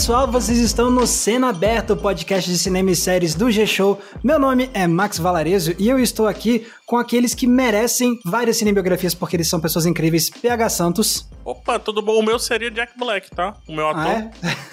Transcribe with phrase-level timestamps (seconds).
[0.00, 4.00] Pessoal, vocês estão no Cena Aberta, o podcast de cinema e séries do G-Show.
[4.24, 9.14] Meu nome é Max Valarezo e eu estou aqui com aqueles que merecem várias cinebiografias
[9.14, 10.30] porque eles são pessoas incríveis.
[10.30, 11.28] PH Santos.
[11.44, 12.18] Opa, tudo bom?
[12.18, 13.54] O meu seria Jack Black, tá?
[13.68, 14.02] O meu ator.
[14.02, 14.30] Ah,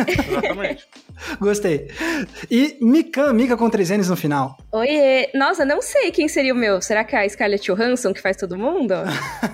[0.08, 0.12] é?
[0.30, 0.88] Exatamente.
[1.40, 1.90] Gostei.
[2.50, 4.58] E Mika, Mika com três N's no final.
[4.72, 5.30] Oiê.
[5.34, 6.82] Nossa, não sei quem seria o meu.
[6.82, 8.94] Será que é a Scarlett Johansson que faz todo mundo?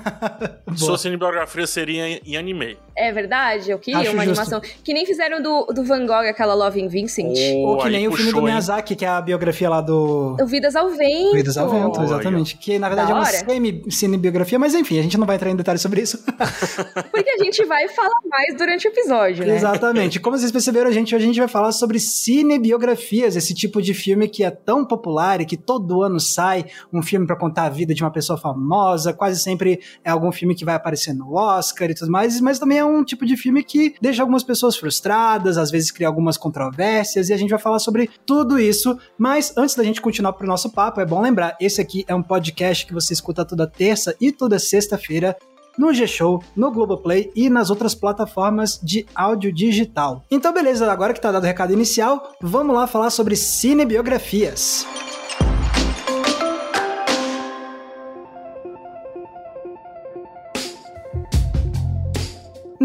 [0.76, 2.78] Sua cinebiografia seria em anime.
[2.96, 3.74] É verdade?
[3.74, 3.92] O que?
[3.92, 4.42] Acho Uma justo.
[4.42, 4.62] animação.
[4.84, 7.38] Que nem fizeram do, do Van Gogh, aquela Love in Vincent.
[7.56, 10.38] Oh, Ou que nem o filme do Miyazaki, que é a biografia lá do...
[10.40, 11.36] O Vidas ao Vento.
[11.36, 12.58] Vidas ao Vento, exatamente.
[12.58, 15.56] Que na verdade da é uma semi-cinebiografia, mas enfim, a gente não vai entrar em
[15.56, 16.24] detalhes sobre isso.
[17.12, 19.56] Porque a gente vai falar mais durante o episódio, né?
[19.56, 20.20] Exatamente.
[20.20, 24.28] Como vocês perceberam, a gente, a gente vai falar sobre cinebiografias, esse tipo de filme
[24.28, 27.94] que é tão popular e que todo ano sai um filme para contar a vida
[27.94, 31.94] de uma pessoa famosa, quase sempre é algum filme que vai aparecer no Oscar e
[31.94, 35.70] tudo mais, mas também é um tipo de filme que deixa algumas pessoas frustradas, às
[35.70, 38.98] vezes cria algumas controvérsias, e a gente vai falar sobre tudo isso.
[39.16, 42.24] Mas antes da gente continuar pro nosso papo, é bom lembrar, esse aqui é um
[42.24, 45.38] podcast que você escuta toda terça e toda sexta-feira
[45.78, 50.24] no G-Show, no Globoplay e nas outras plataformas de áudio digital.
[50.30, 54.86] Então, beleza, agora que tá dado o recado inicial, vamos lá falar sobre cinebiografias.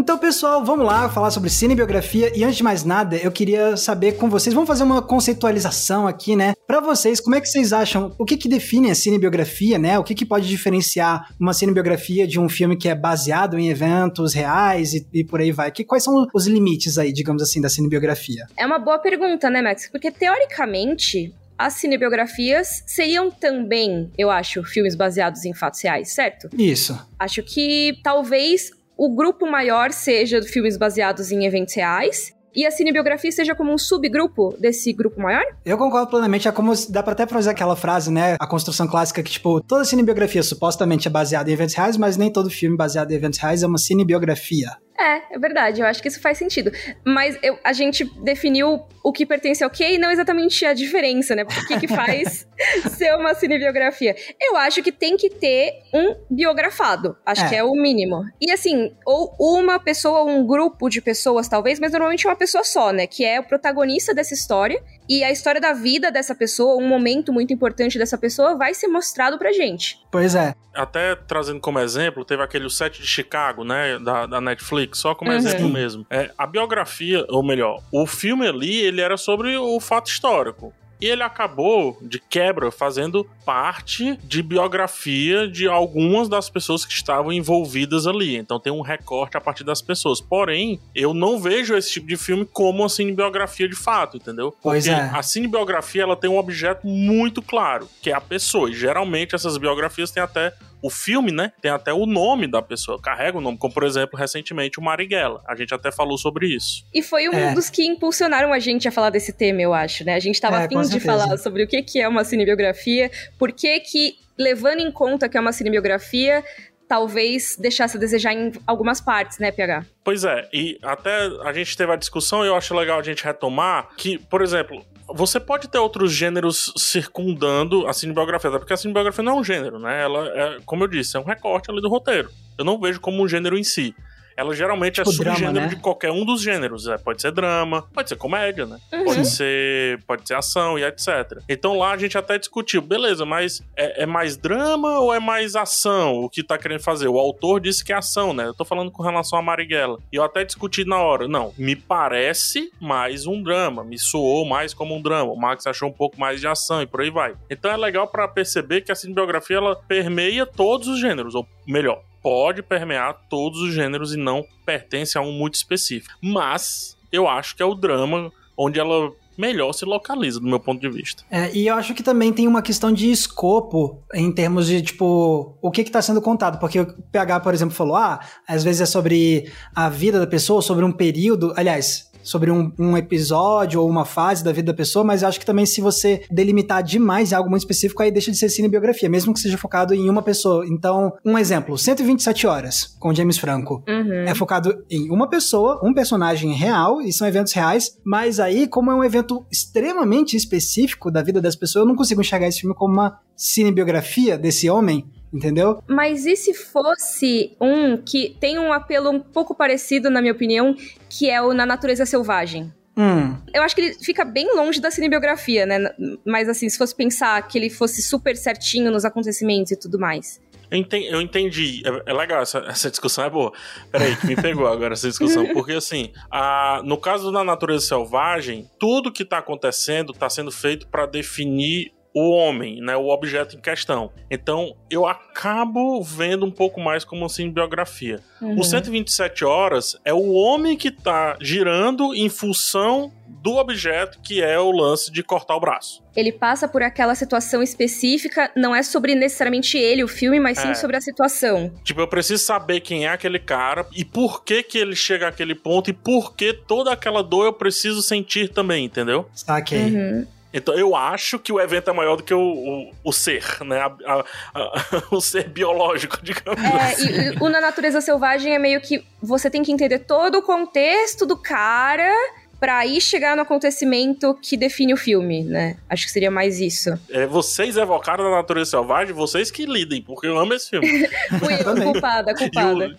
[0.09, 2.35] Então, pessoal, vamos lá falar sobre cinebiografia.
[2.35, 6.35] E antes de mais nada, eu queria saber com vocês, vamos fazer uma conceitualização aqui,
[6.35, 6.53] né?
[6.79, 9.99] Para vocês, como é que vocês acham, o que que define a cinebiografia, né?
[9.99, 14.33] O que que pode diferenciar uma cinebiografia de um filme que é baseado em eventos
[14.33, 15.69] reais e, e por aí vai?
[15.73, 18.45] Que, quais são os limites aí, digamos assim, da cinebiografia?
[18.55, 19.89] É uma boa pergunta, né, Max?
[19.91, 26.47] Porque teoricamente, as cinebiografias seriam também, eu acho, filmes baseados em fatos reais, certo?
[26.57, 26.97] Isso.
[27.19, 33.31] Acho que talvez o grupo maior seja filmes baseados em eventos reais e a cinebiografia
[33.31, 35.43] seja como um subgrupo desse grupo maior?
[35.65, 36.47] Eu concordo plenamente.
[36.47, 38.35] É como dá pra até fazer aquela frase, né?
[38.39, 42.31] A construção clássica que, tipo, toda cinebiografia supostamente é baseada em eventos reais, mas nem
[42.31, 44.69] todo filme baseado em eventos reais é uma cinebiografia.
[44.99, 46.71] É, é verdade, eu acho que isso faz sentido.
[47.05, 51.35] Mas eu, a gente definiu o que pertence ao quê e não exatamente a diferença,
[51.35, 51.43] né?
[51.43, 52.45] O que, que faz
[52.97, 54.13] ser uma cinebiografia.
[54.39, 57.15] Eu acho que tem que ter um biografado.
[57.25, 57.49] Acho é.
[57.49, 58.25] que é o mínimo.
[58.41, 62.91] E assim, ou uma pessoa, um grupo de pessoas, talvez, mas normalmente uma pessoa só,
[62.91, 63.07] né?
[63.07, 64.83] Que é o protagonista dessa história.
[65.09, 68.87] E a história da vida dessa pessoa, um momento muito importante dessa pessoa, vai ser
[68.87, 69.99] mostrado pra gente.
[70.11, 70.53] Pois é.
[70.71, 73.97] Até trazendo como exemplo, teve aquele o set de Chicago, né?
[73.97, 75.37] Da, da Netflix só como uhum.
[75.37, 76.05] exemplo mesmo.
[76.11, 80.71] É, a biografia, ou melhor, o filme ali, ele era sobre o fato histórico.
[80.99, 87.31] E ele acabou, de quebra, fazendo parte de biografia de algumas das pessoas que estavam
[87.31, 88.35] envolvidas ali.
[88.35, 90.19] Então tem um recorte a partir das pessoas.
[90.19, 94.53] Porém, eu não vejo esse tipo de filme como uma cinebiografia de fato, entendeu?
[94.61, 95.09] Pois Porque é.
[95.11, 98.69] a cinebiografia ela tem um objeto muito claro, que é a pessoa.
[98.69, 103.01] E geralmente essas biografias têm até o filme, né, tem até o nome da pessoa,
[103.01, 105.41] carrega o nome, como por exemplo, recentemente o Marighella.
[105.47, 106.85] A gente até falou sobre isso.
[106.93, 107.53] E foi um é.
[107.53, 110.15] dos que impulsionaram a gente a falar desse tema, eu acho, né?
[110.15, 113.51] A gente tava é, afim de falar sobre o que, que é uma cinebiografia, por
[113.51, 116.43] que que, levando em conta que é uma cinebiografia,
[116.87, 119.85] talvez deixasse a desejar em algumas partes, né, PH?
[120.03, 123.23] Pois é, e até a gente teve a discussão e eu acho legal a gente
[123.23, 124.83] retomar que, por exemplo,
[125.13, 129.79] você pode ter outros gêneros circundando a cinebiografia, porque a cinebiografia não é um gênero,
[129.79, 130.01] né?
[130.01, 132.29] Ela é, como eu disse, é um recorte ali do roteiro.
[132.57, 133.95] Eu não vejo como um gênero em si
[134.39, 135.67] ela geralmente é tipo é subgênero drama, né?
[135.67, 136.87] de qualquer um dos gêneros.
[136.87, 138.79] É, pode ser drama, pode ser comédia, né?
[138.93, 139.03] Uhum.
[139.03, 141.41] Pode ser pode ser ação e etc.
[141.49, 145.57] Então lá a gente até discutiu, beleza, mas é, é, mais drama ou é mais
[145.57, 147.09] ação o que tá querendo fazer?
[147.09, 148.45] O autor disse que é ação, né?
[148.45, 149.99] Eu tô falando com relação a Marighella.
[150.09, 151.27] E eu até discuti na hora.
[151.27, 155.33] Não, me parece mais um drama, me soou mais como um drama.
[155.33, 157.33] O Max achou um pouco mais de ação e por aí vai.
[157.49, 162.01] Então é legal para perceber que a cinebiografia ela permeia todos os gêneros, ou melhor,
[162.21, 166.13] pode permear todos os gêneros e não pertence a um muito específico.
[166.21, 170.81] Mas eu acho que é o drama onde ela melhor se localiza, do meu ponto
[170.81, 171.23] de vista.
[171.31, 175.57] É, e eu acho que também tem uma questão de escopo em termos de, tipo,
[175.61, 176.59] o que está sendo contado.
[176.59, 180.61] Porque o PH, por exemplo, falou, ah, às vezes é sobre a vida da pessoa,
[180.61, 181.53] sobre um período.
[181.55, 185.45] Aliás, sobre um, um, episódio ou uma fase da vida da pessoa, mas acho que
[185.45, 189.39] também se você delimitar demais algo muito específico, aí deixa de ser cinebiografia, mesmo que
[189.39, 190.65] seja focado em uma pessoa.
[190.67, 193.83] Então, um exemplo, 127 horas com James Franco.
[193.87, 194.23] Uhum.
[194.27, 198.91] É focado em uma pessoa, um personagem real, e são eventos reais, mas aí, como
[198.91, 202.75] é um evento extremamente específico da vida das pessoas, eu não consigo enxergar esse filme
[202.75, 205.83] como uma cinebiografia desse homem, entendeu?
[205.87, 210.75] Mas e se fosse um que tem um apelo um pouco parecido, na minha opinião,
[211.09, 212.73] que é o Na Natureza Selvagem?
[212.97, 213.37] Hum.
[213.53, 215.77] Eu acho que ele fica bem longe da cinebiografia, né?
[216.25, 220.41] Mas assim, se fosse pensar que ele fosse super certinho nos acontecimentos e tudo mais.
[220.71, 221.81] Eu entendi.
[221.83, 223.51] É, é legal, essa, essa, discussão é boa.
[223.91, 225.47] Peraí, que me pegou agora essa discussão.
[225.53, 230.87] Porque, assim, a, no caso da natureza selvagem, tudo que está acontecendo está sendo feito
[230.87, 234.11] para definir o homem, né, o objeto em questão.
[234.29, 238.19] Então, eu acabo vendo um pouco mais como assim biografia.
[238.41, 238.59] Uhum.
[238.59, 243.11] O 127 horas é o homem que está girando em função
[243.41, 246.03] do objeto que é o lance de cortar o braço.
[246.15, 250.69] Ele passa por aquela situação específica, não é sobre necessariamente ele, o filme, mas sim
[250.69, 250.73] é.
[250.73, 251.71] sobre a situação.
[251.83, 255.55] Tipo, eu preciso saber quem é aquele cara e por que que ele chega àquele
[255.55, 259.29] ponto e por que toda aquela dor eu preciso sentir também, entendeu?
[259.33, 259.95] Saquei.
[259.95, 260.27] Uhum.
[260.53, 263.79] Então eu acho que o evento é maior do que o, o, o ser, né?
[263.79, 264.19] A, a,
[264.53, 267.07] a, o ser biológico, digamos é, assim.
[267.07, 271.25] E, o Na Natureza Selvagem é meio que você tem que entender todo o contexto
[271.25, 272.11] do cara
[272.59, 275.77] para aí chegar no acontecimento que define o filme, né?
[275.89, 276.89] Acho que seria mais isso.
[277.09, 281.07] É, vocês evocaram a natureza selvagem, vocês que lidem, porque eu amo esse filme.
[281.39, 282.97] Fui eu, culpada, culpada.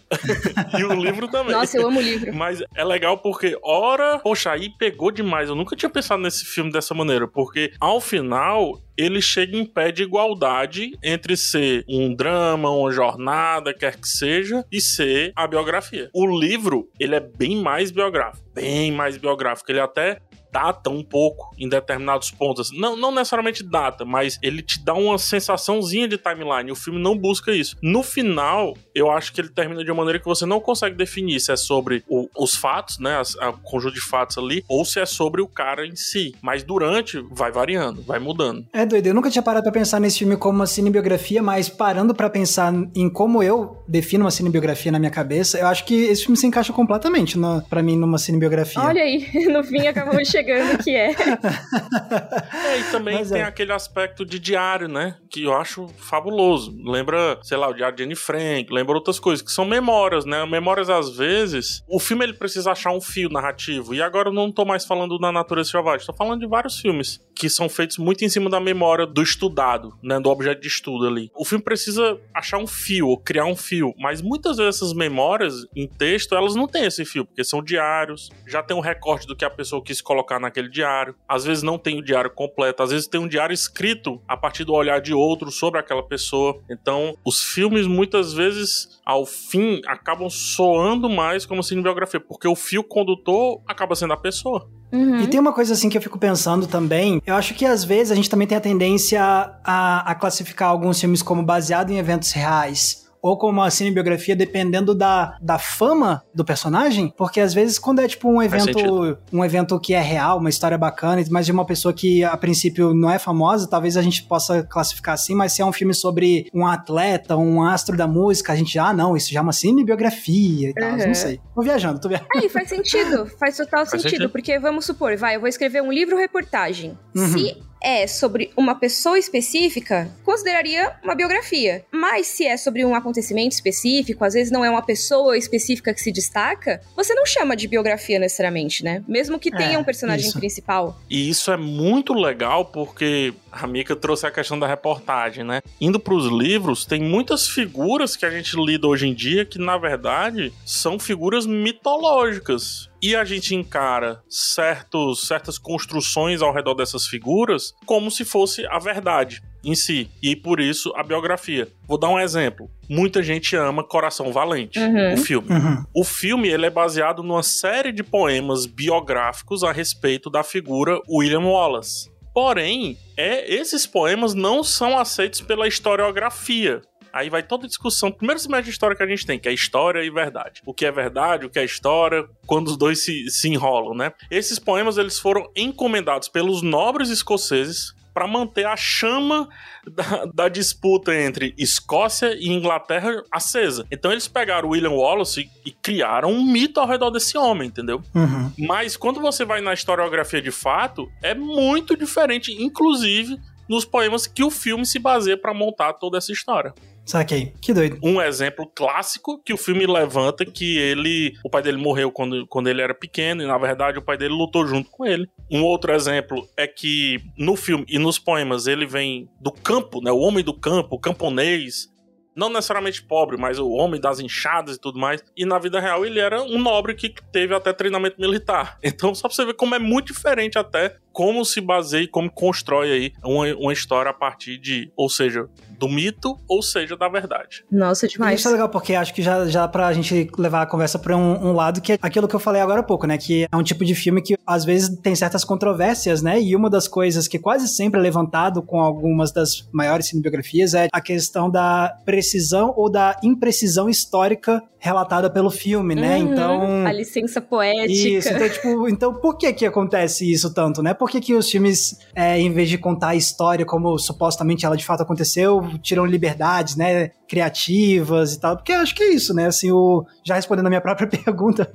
[0.77, 1.53] E o, e o, livro também.
[1.53, 2.35] Nossa, eu amo o livro.
[2.35, 5.49] Mas é legal porque, ora, poxa, aí pegou demais.
[5.49, 9.91] Eu nunca tinha pensado nesse filme dessa maneira, porque ao final ele chega em pé
[9.91, 16.11] de igualdade entre ser um drama, uma jornada, quer que seja, e ser a biografia.
[16.13, 19.73] O livro, ele é bem mais biográfico, bem mais biográfico.
[19.73, 20.21] Ele até
[20.53, 22.71] data um pouco em determinados pontos.
[22.73, 26.71] Não, não necessariamente data, mas ele te dá uma sensaçãozinha de timeline.
[26.71, 27.77] O filme não busca isso.
[27.83, 31.41] No final, eu acho que ele termina de uma maneira que você não consegue definir
[31.41, 33.21] se é sobre o, os fatos, né?
[33.41, 36.35] A, conjunto de fatos ali, ou se é sobre o cara em si.
[36.41, 38.67] Mas durante, vai variando, vai mudando.
[38.73, 39.07] É doido.
[39.07, 42.73] Eu nunca tinha parado pra pensar nesse filme como uma cinebiografia, mas parando para pensar
[42.95, 46.47] em como eu defino uma cinebiografia na minha cabeça, eu acho que esse filme se
[46.47, 47.39] encaixa completamente
[47.69, 48.81] para mim numa cinebiografia.
[48.83, 51.11] Olha aí, no fim acabamos de chegando que é.
[51.13, 53.45] é e também Mas tem é.
[53.45, 55.17] aquele aspecto de diário, né?
[55.31, 56.75] Que eu acho fabuloso.
[56.85, 60.45] Lembra, sei lá, o diário de Anne Frank, lembra outras coisas, que são memórias, né?
[60.47, 63.95] Memórias, às vezes, o filme ele precisa achar um fio narrativo.
[63.95, 67.21] E agora eu não tô mais falando da natureza selvagem, tô falando de vários filmes
[67.35, 70.21] que são feitos muito em cima da memória do estudado, né?
[70.21, 71.31] Do objeto de estudo ali.
[71.35, 73.95] O filme precisa achar um fio, ou criar um fio.
[73.99, 78.31] Mas muitas vezes essas memórias em texto, elas não têm esse fio, porque são diários,
[78.47, 81.15] já tem um recorte do que a pessoa quis colocar naquele diário.
[81.29, 84.65] Às vezes não tem o diário completo, às vezes tem um diário escrito a partir
[84.65, 86.61] do olhar de outro sobre aquela pessoa.
[86.71, 92.85] Então, os filmes muitas vezes ao fim acabam soando mais como cinebiografia, porque o fio
[92.85, 94.69] condutor acaba sendo a pessoa.
[94.93, 95.21] Uhum.
[95.21, 97.23] E tem uma coisa assim que eu fico pensando também.
[97.25, 101.01] Eu acho que às vezes a gente também tem a tendência a, a classificar alguns
[101.01, 106.45] filmes como baseado em eventos reais ou como uma cinebiografia, dependendo da, da fama do
[106.45, 110.51] personagem, porque às vezes quando é tipo um evento, um evento que é real, uma
[110.51, 114.23] história bacana, mas de uma pessoa que a princípio não é famosa, talvez a gente
[114.25, 118.53] possa classificar assim, mas se é um filme sobre um atleta, um astro da música,
[118.53, 121.07] a gente já, ah, não, isso já é uma cinebiografia e tal, uhum.
[121.07, 121.41] não sei.
[121.55, 122.31] Tô viajando, tô viajando.
[122.37, 125.83] Aí faz sentido, faz total faz sentido, sentido, porque vamos supor, vai, eu vou escrever
[125.83, 126.97] um livro reportagem.
[127.15, 127.29] Uhum.
[127.29, 131.85] Se é sobre uma pessoa específica, consideraria uma biografia.
[131.91, 136.01] Mas se é sobre um acontecimento específico, às vezes não é uma pessoa específica que
[136.01, 139.03] se destaca, você não chama de biografia necessariamente, né?
[139.09, 140.39] Mesmo que tenha é, um personagem isso.
[140.39, 141.01] principal.
[141.09, 145.61] E isso é muito legal porque a Mika trouxe a questão da reportagem, né?
[145.81, 149.59] Indo para os livros, tem muitas figuras que a gente lida hoje em dia que,
[149.59, 152.89] na verdade, são figuras mitológicas.
[153.03, 158.79] E a gente encara certos, certas construções ao redor dessas figuras como se fosse a
[158.79, 160.11] verdade em si.
[160.23, 161.69] E por isso a biografia.
[161.87, 162.71] Vou dar um exemplo.
[162.89, 165.15] Muita gente ama Coração Valente, uhum.
[165.15, 165.49] o filme.
[165.51, 165.85] Uhum.
[165.95, 171.41] O filme ele é baseado numa série de poemas biográficos a respeito da figura William
[171.41, 172.11] Wallace.
[172.33, 176.81] Porém, é, esses poemas não são aceitos pela historiografia.
[177.13, 178.13] Aí vai toda a discussão.
[178.13, 180.63] Primeiro semestre de história que a gente tem, que é história e verdade.
[180.65, 184.13] O que é verdade, o que é história, quando os dois se, se enrolam, né?
[184.31, 189.49] Esses poemas eles foram encomendados pelos nobres escoceses para manter a chama
[189.87, 193.87] da, da, disputa entre Escócia e Inglaterra acesa.
[193.91, 198.03] Então eles pegaram William Wallace e, e criaram um mito ao redor desse homem, entendeu?
[198.15, 198.53] Uhum.
[198.59, 203.39] Mas quando você vai na historiografia de fato, é muito diferente, inclusive
[203.69, 206.75] nos poemas que o filme se baseia para montar toda essa história.
[207.11, 207.53] Saquei.
[207.61, 207.99] Que doido.
[208.05, 212.69] Um exemplo clássico que o filme levanta que ele, o pai dele morreu quando, quando
[212.69, 215.29] ele era pequeno e na verdade o pai dele lutou junto com ele.
[215.51, 220.13] Um outro exemplo é que no filme e nos poemas ele vem do campo, né,
[220.13, 221.89] o homem do campo, o camponês,
[222.37, 225.23] não necessariamente pobre, mas o homem das enxadas e tudo mais.
[225.37, 228.79] E na vida real ele era um nobre que teve até treinamento militar.
[228.91, 232.31] Então, só pra você ver como é muito diferente até como se baseia e como
[232.31, 235.49] constrói aí uma, uma história a partir de, ou seja,
[235.81, 237.65] do mito, ou seja, da verdade.
[237.73, 238.39] Nossa, demais.
[238.39, 241.49] Isso é legal, porque acho que já, já pra gente levar a conversa pra um,
[241.49, 243.17] um, lado que é aquilo que eu falei agora há pouco, né?
[243.17, 246.39] Que é um tipo de filme que às vezes tem certas controvérsias, né?
[246.39, 250.89] E uma das coisas que quase sempre é levantado com algumas das maiores cinebiografias é
[250.93, 256.17] a questão da precisão ou da imprecisão histórica relatada pelo filme, né?
[256.17, 256.87] Uhum, então.
[256.87, 257.93] A licença poética.
[257.93, 260.95] Isso, então, tipo, então por que que acontece isso tanto, né?
[260.95, 264.77] Por que, que os filmes, é, em vez de contar a história como supostamente ela
[264.77, 267.11] de fato aconteceu, tiram liberdades, né?
[267.29, 268.57] Criativas e tal.
[268.57, 269.47] Porque acho que é isso, né?
[269.47, 270.05] Assim, o.
[270.25, 271.71] Já respondendo a minha própria pergunta,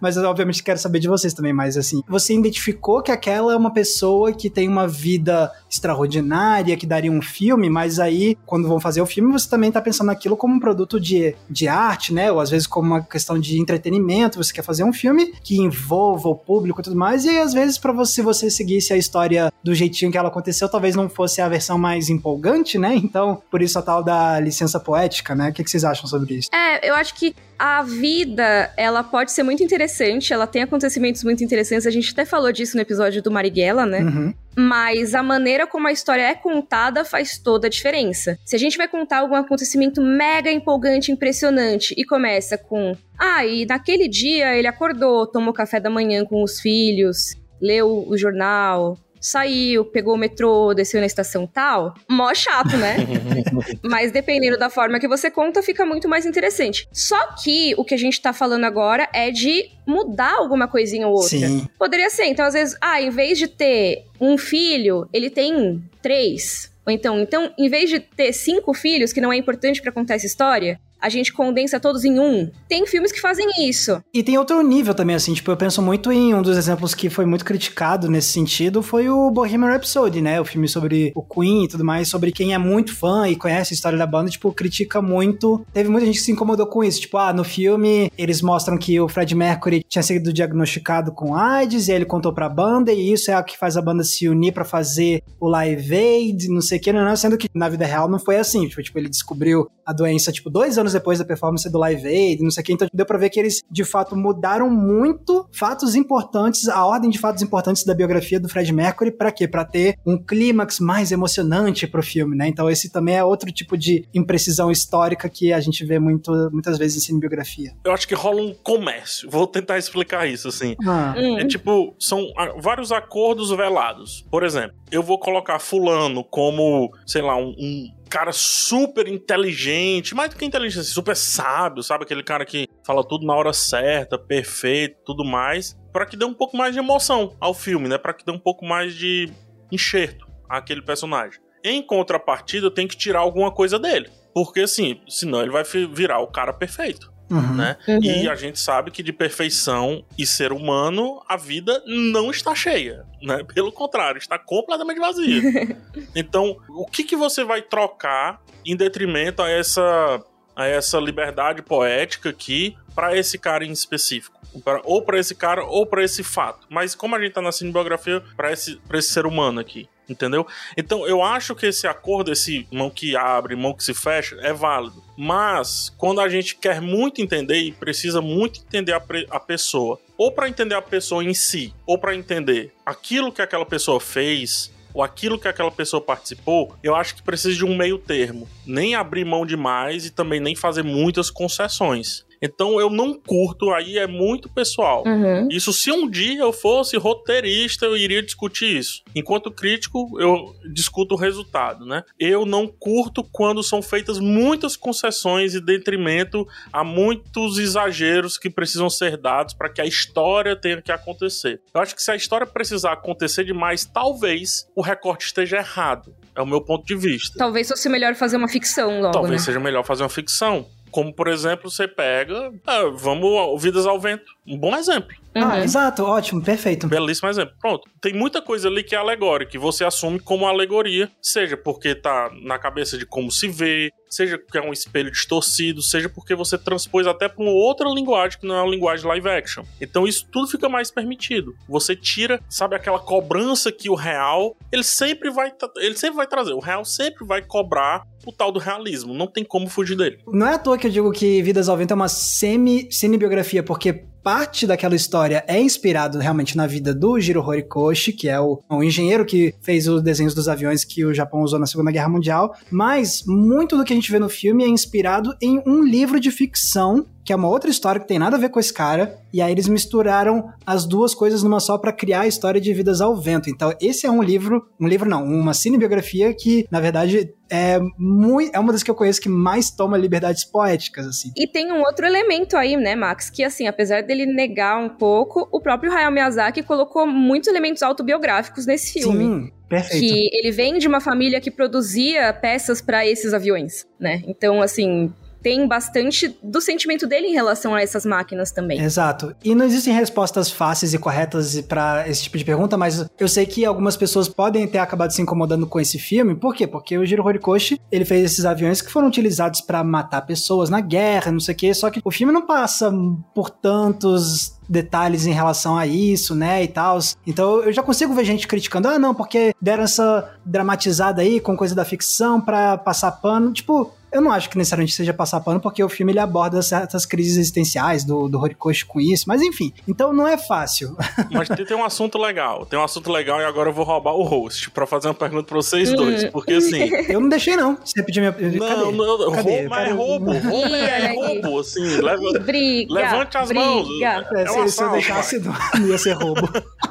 [0.00, 3.56] mas eu obviamente quero saber de vocês também, mas assim, você identificou que aquela é
[3.56, 8.78] uma pessoa que tem uma vida extraordinária, que daria um filme, mas aí, quando vão
[8.78, 12.30] fazer o filme, você também tá pensando naquilo como um produto de, de arte, né?
[12.30, 16.28] Ou às vezes como uma questão de entretenimento, você quer fazer um filme que envolva
[16.28, 19.52] o público e tudo mais, e aí, às vezes, para você, você seguisse a história
[19.62, 22.94] do jeitinho que ela aconteceu, talvez não fosse a versão mais empolgante, né?
[22.96, 25.50] Então, por isso a tal da licença poética, né?
[25.50, 26.48] O que, que vocês acham sobre isso?
[26.52, 31.44] É, eu acho que a vida, ela pode ser muito interessante, ela tem acontecimentos muito
[31.44, 34.00] interessantes, a gente até falou disso no episódio do Marighella, né?
[34.00, 34.34] Uhum.
[34.56, 38.38] Mas a maneira como a história é contada faz toda a diferença.
[38.44, 42.96] Se a gente vai contar algum acontecimento mega empolgante, impressionante, e começa com.
[43.18, 48.16] Ah, e naquele dia ele acordou, tomou café da manhã com os filhos, leu o
[48.16, 52.96] jornal, saiu, pegou o metrô, desceu na estação tal, mó chato, né?
[53.82, 56.86] Mas dependendo da forma que você conta, fica muito mais interessante.
[56.92, 61.14] Só que o que a gente tá falando agora é de mudar alguma coisinha ou
[61.14, 61.38] outra.
[61.38, 61.66] Sim.
[61.78, 66.70] Poderia ser, então às vezes, ah, em vez de ter um filho, ele tem três.
[66.86, 70.16] Ou então, então, em vez de ter cinco filhos, que não é importante para contar
[70.16, 72.50] essa história, a gente condensa todos em um.
[72.66, 74.02] Tem filmes que fazem isso.
[74.12, 77.10] E tem outro nível também, assim, tipo, eu penso muito em um dos exemplos que
[77.10, 80.40] foi muito criticado nesse sentido, foi o Bohemian Rhapsody, né?
[80.40, 83.74] O filme sobre o Queen e tudo mais, sobre quem é muito fã e conhece
[83.74, 85.62] a história da banda, tipo, critica muito.
[85.74, 88.98] Teve muita gente que se incomodou com isso, tipo, ah, no filme eles mostram que
[88.98, 93.30] o Fred Mercury tinha sido diagnosticado com AIDS, e ele contou pra banda, e isso
[93.30, 96.78] é o que faz a banda se unir para fazer o Live Aid, não sei
[96.78, 99.10] o que, não, não, sendo que na vida real não foi assim, tipo, tipo ele
[99.10, 102.64] descobriu a doença, tipo, dois anos depois da performance do Live Aid, não sei o
[102.64, 102.72] que.
[102.72, 107.18] Então deu pra ver que eles, de fato, mudaram muito fatos importantes, a ordem de
[107.18, 109.46] fatos importantes da biografia do Fred Mercury, para quê?
[109.46, 112.48] Pra ter um clímax mais emocionante pro filme, né?
[112.48, 116.78] Então esse também é outro tipo de imprecisão histórica que a gente vê muito, muitas
[116.78, 117.72] vezes em cinebiografia.
[117.84, 119.28] Eu acho que rola um comércio.
[119.30, 120.76] Vou tentar explicar isso, assim.
[120.86, 121.14] Ah.
[121.16, 121.38] Hum.
[121.38, 122.26] É tipo, são
[122.60, 124.24] vários acordos velados.
[124.30, 130.30] Por exemplo, eu vou colocar fulano como, sei lá, um, um cara super inteligente, mais
[130.30, 132.04] do que inteligente, assim, super sábio, sabe?
[132.04, 136.32] Aquele cara que fala tudo na hora certa, perfeito, tudo mais, para que dê um
[136.32, 137.98] pouco mais de emoção ao filme, né?
[137.98, 139.32] Para que dê um pouco mais de
[139.72, 141.40] enxerto àquele personagem.
[141.64, 144.08] Em contrapartida, tem que tirar alguma coisa dele.
[144.32, 147.54] Porque assim, senão ele vai virar o cara perfeito Uhum.
[147.54, 147.76] né?
[147.88, 148.00] Uhum.
[148.02, 153.04] E a gente sabe que de perfeição e ser humano, a vida não está cheia,
[153.22, 153.42] né?
[153.54, 155.42] Pelo contrário, está completamente vazia.
[156.14, 160.22] então, o que, que você vai trocar em detrimento a essa,
[160.56, 164.40] a essa liberdade poética aqui para esse cara em específico?
[164.64, 166.66] Pra- ou para esse cara ou para esse fato.
[166.70, 169.88] Mas como a gente tá na cinebiografia, para esse, esse ser humano aqui.
[170.06, 170.46] Entendeu?
[170.76, 174.52] Então eu acho que esse acordo, esse mão que abre, mão que se fecha, é
[174.52, 175.02] válido.
[175.16, 180.30] Mas quando a gente quer muito entender e precisa muito entender a, a pessoa, ou
[180.30, 185.02] para entender a pessoa em si, ou para entender aquilo que aquela pessoa fez, ou
[185.02, 188.48] aquilo que aquela pessoa participou, eu acho que precisa de um meio termo.
[188.64, 192.24] Nem abrir mão demais e também nem fazer muitas concessões.
[192.44, 195.02] Então eu não curto, aí é muito pessoal.
[195.06, 195.48] Uhum.
[195.50, 199.02] Isso se um dia eu fosse roteirista, eu iria discutir isso.
[199.14, 202.02] Enquanto crítico, eu discuto o resultado, né?
[202.20, 208.90] Eu não curto quando são feitas muitas concessões e detrimento a muitos exageros que precisam
[208.90, 211.62] ser dados para que a história tenha que acontecer.
[211.72, 216.14] Eu acho que se a história precisar acontecer demais, talvez o recorte esteja errado.
[216.36, 217.38] É o meu ponto de vista.
[217.38, 219.46] Talvez fosse melhor fazer uma ficção logo, Talvez né?
[219.46, 220.66] seja melhor fazer uma ficção.
[220.94, 222.52] Como, por exemplo, você pega.
[222.64, 224.32] ah, vamos Vidas ao Vento.
[224.46, 225.16] Um bom exemplo.
[225.34, 225.44] Uhum.
[225.44, 226.86] Ah, exato, ótimo, perfeito.
[226.86, 227.54] Belíssimo exemplo.
[227.60, 227.88] Pronto.
[228.00, 232.30] Tem muita coisa ali que é alegórica, que você assume como alegoria, seja porque tá
[232.42, 236.56] na cabeça de como se vê, seja porque é um espelho distorcido, seja porque você
[236.56, 239.64] transpôs até para uma outra linguagem que não é a linguagem live action.
[239.80, 241.54] Então isso tudo fica mais permitido.
[241.68, 246.52] Você tira, sabe, aquela cobrança que o real, ele sempre vai, ele sempre vai trazer.
[246.52, 249.12] O real sempre vai cobrar o tal do realismo.
[249.12, 250.18] Não tem como fugir dele.
[250.26, 254.04] Não é à toa que eu digo que Vidas ao Vento é uma semi-cinebiografia, porque
[254.24, 258.82] parte daquela história é inspirado realmente na vida do Jiro Horikoshi, que é o, o
[258.82, 262.56] engenheiro que fez os desenhos dos aviões que o Japão usou na Segunda Guerra Mundial,
[262.70, 266.30] mas muito do que a gente vê no filme é inspirado em um livro de
[266.30, 269.40] ficção que é uma outra história que tem nada a ver com esse cara, e
[269.40, 273.16] aí eles misturaram as duas coisas numa só para criar a história de Vidas ao
[273.16, 273.48] Vento.
[273.48, 278.54] Então, esse é um livro, um livro não, uma cinebiografia que, na verdade, é muito,
[278.54, 281.32] é uma das que eu conheço que mais toma liberdades poéticas, assim.
[281.36, 285.48] E tem um outro elemento aí, né, Max, que assim, apesar dele negar um pouco,
[285.50, 289.24] o próprio Hayao Miyazaki colocou muitos elementos autobiográficos nesse filme.
[289.24, 289.52] Sim.
[289.68, 290.00] Perfeito.
[290.00, 294.22] Que ele vem de uma família que produzia peças para esses aviões, né?
[294.26, 295.12] Então, assim,
[295.44, 298.80] tem bastante do sentimento dele em relação a essas máquinas também.
[298.80, 299.36] Exato.
[299.44, 303.44] E não existem respostas fáceis e corretas para esse tipo de pergunta, mas eu sei
[303.44, 306.34] que algumas pessoas podem ter acabado se incomodando com esse filme.
[306.34, 306.66] Por quê?
[306.66, 310.80] Porque o Jiro Horikoshi, ele fez esses aviões que foram utilizados para matar pessoas na
[310.80, 312.90] guerra, não sei o quê, só que o filme não passa
[313.34, 316.98] por tantos detalhes em relação a isso, né, e tal.
[317.26, 321.56] Então eu já consigo ver gente criticando, ah, não, porque deram essa dramatizada aí com
[321.56, 323.52] coisa da ficção pra passar pano.
[323.52, 327.04] Tipo, eu não acho que necessariamente seja passar pano, porque o filme ele aborda certas
[327.04, 329.74] crises existenciais do, do Horikoshi com isso, mas enfim.
[329.88, 330.96] Então não é fácil.
[331.32, 334.12] Mas tem, tem, um assunto legal, tem um assunto legal e agora eu vou roubar
[334.12, 335.96] o host pra fazer uma pergunta pra vocês hum.
[335.96, 336.84] dois, porque assim...
[337.08, 338.30] Eu não deixei não, você pediu minha...
[338.32, 338.92] Não, Cadê?
[338.92, 339.66] não, Cadê?
[339.66, 343.64] roubo é roubo, roubo é roubo, assim, leva, briga, levante as briga.
[343.64, 343.88] mãos.
[344.00, 346.48] É, é se, se eu deixasse, não, não ia ser roubo.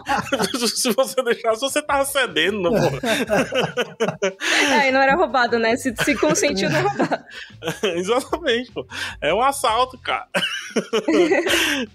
[0.68, 3.08] se você deixasse, você tava cedendo, não, pô.
[4.72, 5.76] É, não era roubado, né?
[5.76, 7.24] Se, se consentiu, não é roubado.
[7.96, 8.86] Exatamente, pô.
[9.22, 10.28] É um assalto, cara.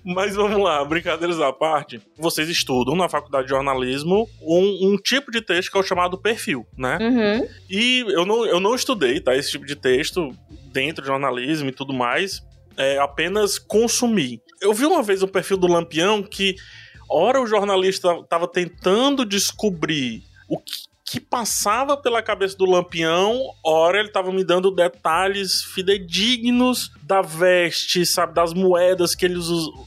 [0.04, 2.00] Mas vamos lá, brincadeiras à parte.
[2.16, 6.18] Vocês estudam na faculdade de jornalismo um, um tipo de texto que é o chamado
[6.18, 6.98] perfil, né?
[7.00, 7.48] Uhum.
[7.68, 9.37] E eu não, eu não estudei, tá?
[9.37, 10.33] Esse tipo de texto
[10.72, 12.42] dentro de jornalismo e tudo mais.
[12.76, 14.40] É apenas consumir.
[14.61, 16.57] Eu vi uma vez o perfil do Lampião que,
[17.09, 23.99] ora, o jornalista estava tentando descobrir o que, que passava pela cabeça do Lampião, ora
[23.99, 29.40] ele tava me dando detalhes fidedignos da veste, sabe, das moedas que ele,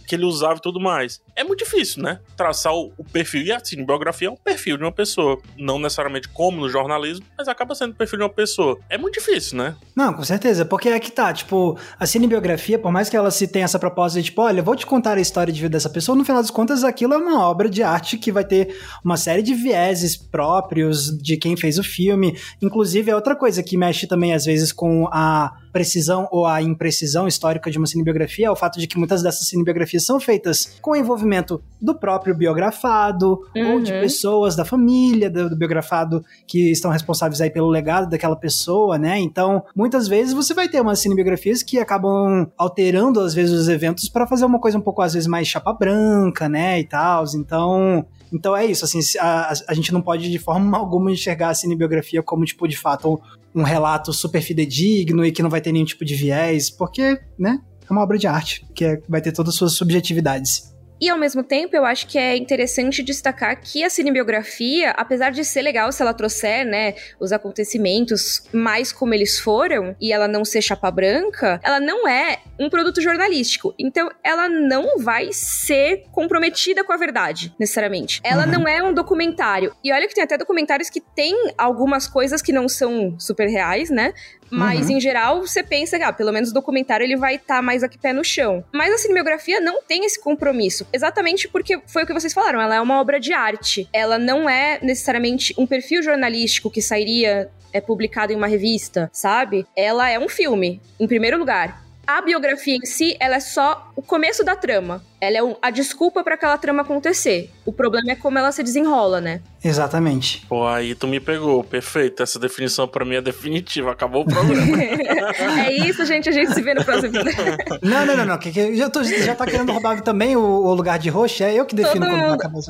[0.08, 1.22] que ele usava e tudo mais.
[1.36, 2.20] É muito difícil, né?
[2.36, 3.44] Traçar o, o perfil.
[3.44, 5.38] E assim, biografia é um perfil de uma pessoa.
[5.58, 8.80] Não necessariamente como no jornalismo, mas acaba sendo o perfil de uma pessoa.
[8.90, 9.76] É muito difícil, né?
[9.96, 10.66] Não, com certeza.
[10.66, 14.20] Porque é que tá, tipo, a cinebiografia, por mais que ela se tenha essa proposta
[14.20, 16.52] de, tipo, olha, vou te contar a história de vida dessa pessoa, no final das
[16.52, 21.18] contas, aquilo é uma obra de arte que vai ter uma série de vieses próprios
[21.18, 22.38] de quem fez o filme.
[22.62, 27.28] Inclusive, é outra coisa que mexe também, às vezes, com a precisão ou a imprecisão
[27.28, 30.96] histórica de uma cinebiografia é o fato de que muitas dessas cinebiografias são feitas com
[30.96, 33.74] envolvimento do próprio biografado uhum.
[33.74, 34.02] ou de uhum.
[34.02, 39.20] pessoas da família do, do, biografado que estão responsáveis aí pelo legado daquela pessoa, né?
[39.20, 44.10] Então, muitas vezes você vai ter umas cinebiografias que acabam alterando às vezes os eventos
[44.10, 47.24] para fazer uma coisa um pouco às vezes mais chapa branca, né, e tal.
[47.36, 51.54] Então, então é isso, assim, a, a gente não pode de forma alguma enxergar a
[51.54, 53.22] cinebiografia como, tipo, de fato,
[53.54, 57.60] um relato super fidedigno e que não vai ter nenhum tipo de viés, porque, né,
[57.90, 60.74] é uma obra de arte, que é, vai ter todas as suas subjetividades.
[61.02, 65.44] E ao mesmo tempo, eu acho que é interessante destacar que a cinebiografia, apesar de
[65.44, 70.46] ser legal se ela trouxer, né, os acontecimentos mais como eles foram e ela não
[70.46, 73.74] ser chapa branca, ela não é um produto jornalístico.
[73.80, 78.22] Então, ela não vai ser comprometida com a verdade, necessariamente.
[78.24, 78.52] Ela uhum.
[78.52, 79.74] não é um documentário.
[79.84, 83.90] E olha que tem até documentários que tem algumas coisas que não são super reais,
[83.90, 84.14] né?
[84.52, 84.98] Mas, uhum.
[84.98, 87.84] em geral, você pensa que, ah, pelo menos o documentário ele vai estar tá mais
[87.84, 88.64] aqui pé no chão.
[88.72, 90.86] Mas a cinebiografia não tem esse compromisso.
[90.92, 93.88] Exatamente porque foi o que vocês falaram, ela é uma obra de arte.
[93.94, 99.66] Ela não é necessariamente um perfil jornalístico que sairia é publicado em uma revista, sabe?
[99.76, 101.86] Ela é um filme, em primeiro lugar.
[102.06, 105.02] A biografia em si, ela é só o começo da trama.
[105.22, 107.52] Ela é a desculpa para aquela trama acontecer.
[107.64, 109.42] O problema é como ela se desenrola, né?
[109.64, 110.44] Exatamente.
[110.50, 111.64] Pô, aí tu me pegou.
[111.64, 112.24] Perfeito.
[112.24, 113.92] Essa definição para mim é definitiva.
[113.92, 114.82] Acabou o programa.
[115.68, 116.28] é isso, gente.
[116.28, 117.32] A gente se vê no próximo vídeo.
[117.84, 118.38] não, não, não, não.
[118.40, 121.44] Que, que, já, tô, já tá querendo roubar também o, o, lugar de roxo.
[121.44, 122.62] É eu que defino Todo como acabou.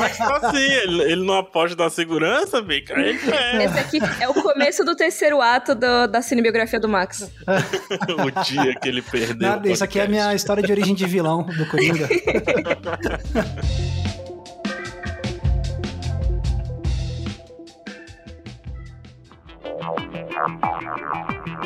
[0.00, 0.62] Mas tá assim.
[0.62, 2.94] Ele, ele não aposta da segurança, Bica.
[2.94, 3.64] É.
[3.64, 7.28] Esse aqui é o começo do terceiro ato do, da cinebiografia do Max.
[7.44, 9.48] o dia que ele perdeu.
[9.48, 12.98] Nada, isso aqui é a minha história de origem de vilão do Coringa.
[21.46, 21.65] ainda.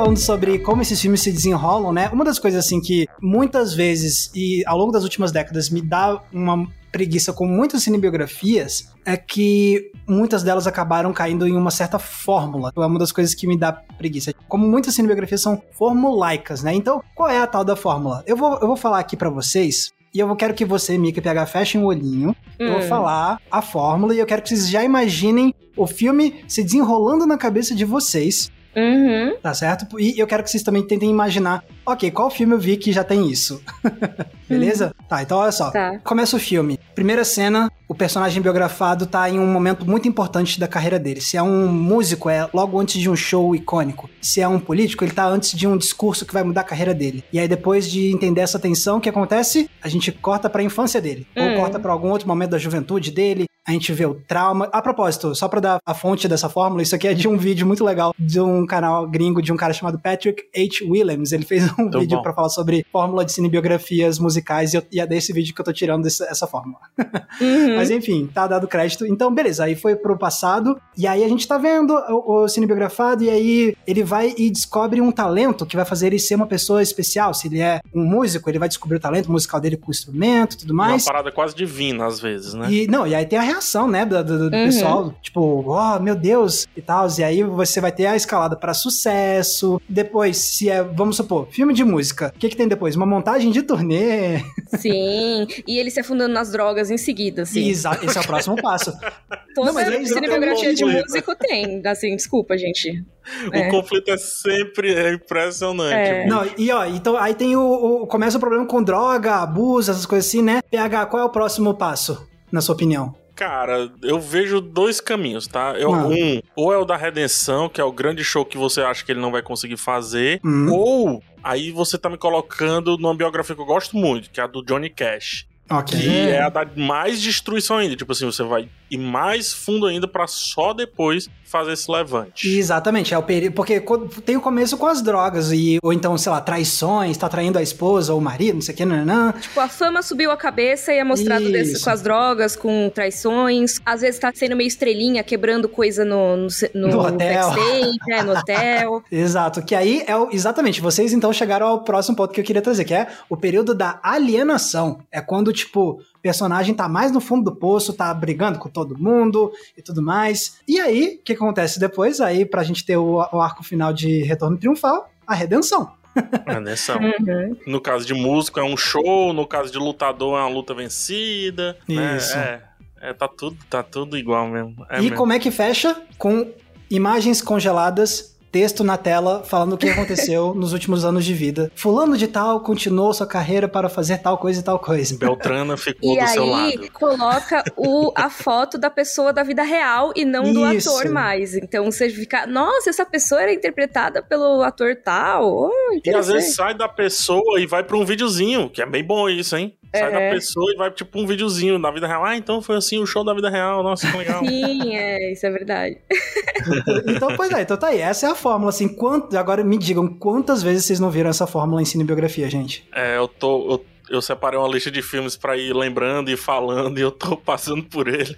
[0.00, 2.08] Falando sobre como esses filmes se desenrolam, né?
[2.10, 6.22] Uma das coisas assim que muitas vezes e ao longo das últimas décadas me dá
[6.32, 12.72] uma preguiça com muitas cinebiografias é que muitas delas acabaram caindo em uma certa fórmula.
[12.74, 14.32] É uma das coisas que me dá preguiça.
[14.48, 16.72] Como muitas cinebiografias são formulaicas, né?
[16.72, 18.24] Então, qual é a tal da fórmula?
[18.26, 21.44] Eu vou, eu vou falar aqui para vocês e eu quero que você, Mika, PH,
[21.44, 22.30] fechem o olhinho.
[22.30, 22.34] Hum.
[22.58, 22.88] Eu vou hum.
[22.88, 27.36] falar a fórmula e eu quero que vocês já imaginem o filme se desenrolando na
[27.36, 28.50] cabeça de vocês.
[28.76, 29.36] Uhum.
[29.42, 29.98] Tá certo?
[29.98, 33.04] E eu quero que vocês também tentem imaginar, ok, qual filme eu vi que já
[33.04, 33.62] tem isso?
[34.48, 34.86] Beleza?
[34.86, 35.06] Uhum.
[35.08, 35.70] Tá, então olha só.
[35.70, 35.98] Tá.
[36.04, 36.78] Começa o filme.
[36.94, 41.20] Primeira cena, o personagem biografado tá em um momento muito importante da carreira dele.
[41.20, 44.10] Se é um músico, é logo antes de um show icônico.
[44.20, 46.94] Se é um político, ele tá antes de um discurso que vai mudar a carreira
[46.94, 47.24] dele.
[47.32, 49.70] E aí, depois de entender essa tensão, o que acontece?
[49.82, 51.26] A gente corta pra infância dele.
[51.36, 51.56] Ou uhum.
[51.56, 53.44] corta pra algum outro momento da juventude dele.
[53.66, 54.68] A gente vê o trauma.
[54.72, 57.66] A propósito, só pra dar a fonte dessa fórmula, isso aqui é de um vídeo
[57.66, 60.84] muito legal de um canal gringo de um cara chamado Patrick H.
[60.88, 61.32] Williams.
[61.32, 65.06] Ele fez um vídeo para falar sobre fórmula de cinebiografias musicais e, eu, e é
[65.06, 66.80] desse vídeo que eu tô tirando desse, essa fórmula.
[67.40, 67.76] Uhum.
[67.76, 69.06] Mas enfim, tá dado crédito.
[69.06, 73.24] Então, beleza, aí foi pro passado, e aí a gente tá vendo o, o cinebiografado,
[73.24, 76.82] e aí ele vai e descobre um talento que vai fazer ele ser uma pessoa
[76.82, 77.32] especial.
[77.32, 80.58] Se ele é um músico, ele vai descobrir o talento musical dele com o instrumento
[80.58, 81.02] tudo mais.
[81.02, 82.70] É uma parada quase divina, às vezes, né?
[82.70, 84.64] E, não, e aí tem a reação, né, do, do, do uhum.
[84.64, 88.74] pessoal, tipo, oh, meu Deus, e tal, e aí você vai ter a escalada para
[88.74, 89.80] sucesso.
[89.88, 92.96] Depois, se é, vamos supor, filme de música, o que que tem depois?
[92.96, 94.38] Uma montagem de turnê.
[94.78, 97.68] Sim, e ele se afundando nas drogas em seguida, assim.
[97.68, 98.92] Exato, esse é o próximo passo.
[99.54, 103.04] Toda não, mas é cinebiografia de músico tem, assim, desculpa, gente.
[103.52, 103.70] O é.
[103.70, 105.94] conflito é sempre é impressionante.
[105.94, 106.26] É.
[106.26, 110.06] Não, e ó, então aí tem o, o, Começa o problema com droga, abuso, essas
[110.06, 110.60] coisas assim, né?
[110.70, 113.14] PH, qual é o próximo passo, na sua opinião?
[113.40, 115.74] Cara, eu vejo dois caminhos, tá?
[115.78, 116.06] Eu, ah.
[116.06, 119.10] Um, ou é o da redenção, que é o grande show que você acha que
[119.10, 120.70] ele não vai conseguir fazer, hum.
[120.70, 124.46] ou aí você tá me colocando numa biografia que eu gosto muito, que é a
[124.46, 125.46] do Johnny Cash.
[125.70, 126.00] Okay.
[126.00, 127.94] Que é a da mais destruição ainda.
[127.94, 132.48] Tipo assim, você vai ir mais fundo ainda para só depois fazer esse levante.
[132.48, 133.54] Exatamente, é o período.
[133.54, 133.82] Porque
[134.24, 137.62] tem o começo com as drogas, e, ou então, sei lá, traições, tá traindo a
[137.62, 139.32] esposa ou o marido, não sei o que, não, não.
[139.32, 143.80] Tipo, a fama subiu a cabeça e é mostrado desse, com as drogas, com traições.
[143.84, 147.50] Às vezes tá sendo meio estrelinha, quebrando coisa no, no, no, no hotel.
[147.50, 149.02] Backstage, é, no hotel.
[149.10, 152.62] Exato, que aí é o, exatamente, vocês então chegaram ao próximo ponto que eu queria
[152.62, 155.00] trazer, que é o período da alienação.
[155.10, 159.52] É quando, tipo, personagem tá mais no fundo do poço, tá brigando com todo mundo
[159.76, 160.60] e tudo mais.
[160.66, 162.20] E aí, o que acontece depois?
[162.20, 165.92] Aí, pra gente ter o, o arco final de Retorno Triunfal, a redenção.
[166.44, 166.98] A redenção.
[166.98, 167.56] Uhum.
[167.68, 171.78] No caso de músico é um show, no caso de lutador é uma luta vencida.
[171.88, 172.16] Né?
[172.16, 172.36] Isso.
[172.36, 172.60] Né?
[173.00, 174.84] É, é, tá tudo, tá tudo igual mesmo.
[174.90, 175.16] É e mesmo.
[175.16, 176.02] como é que fecha?
[176.18, 176.52] Com
[176.90, 181.70] imagens congeladas texto na tela falando o que aconteceu nos últimos anos de vida.
[181.74, 185.16] Fulano de tal continuou sua carreira para fazer tal coisa e tal coisa.
[185.16, 186.70] Beltrana ficou e do aí, seu lado.
[186.70, 190.90] E aí coloca o, a foto da pessoa da vida real e não do Isso.
[190.90, 191.54] ator mais.
[191.54, 195.70] Então você fica, nossa, essa pessoa era interpretada pelo ator tal.
[195.70, 199.04] Oh, e às vezes sai da pessoa e vai para um videozinho, que é bem
[199.04, 199.76] bom isso, hein?
[199.94, 200.12] Sai é.
[200.12, 202.24] da pessoa e vai, tipo, um videozinho da vida real.
[202.24, 203.82] Ah, então foi assim o show da vida real.
[203.82, 204.42] Nossa, que legal.
[204.46, 205.98] Sim, é, isso é verdade.
[207.08, 208.00] então, pois é, então tá aí.
[208.00, 208.88] Essa é a fórmula, assim.
[208.88, 209.34] Quant...
[209.34, 212.88] Agora me digam, quantas vezes vocês não viram essa fórmula em cinebiografia, gente?
[212.94, 213.72] É, eu tô.
[213.72, 217.36] Eu, eu separei uma lista de filmes para ir lembrando e falando, e eu tô
[217.38, 218.34] passando por eles.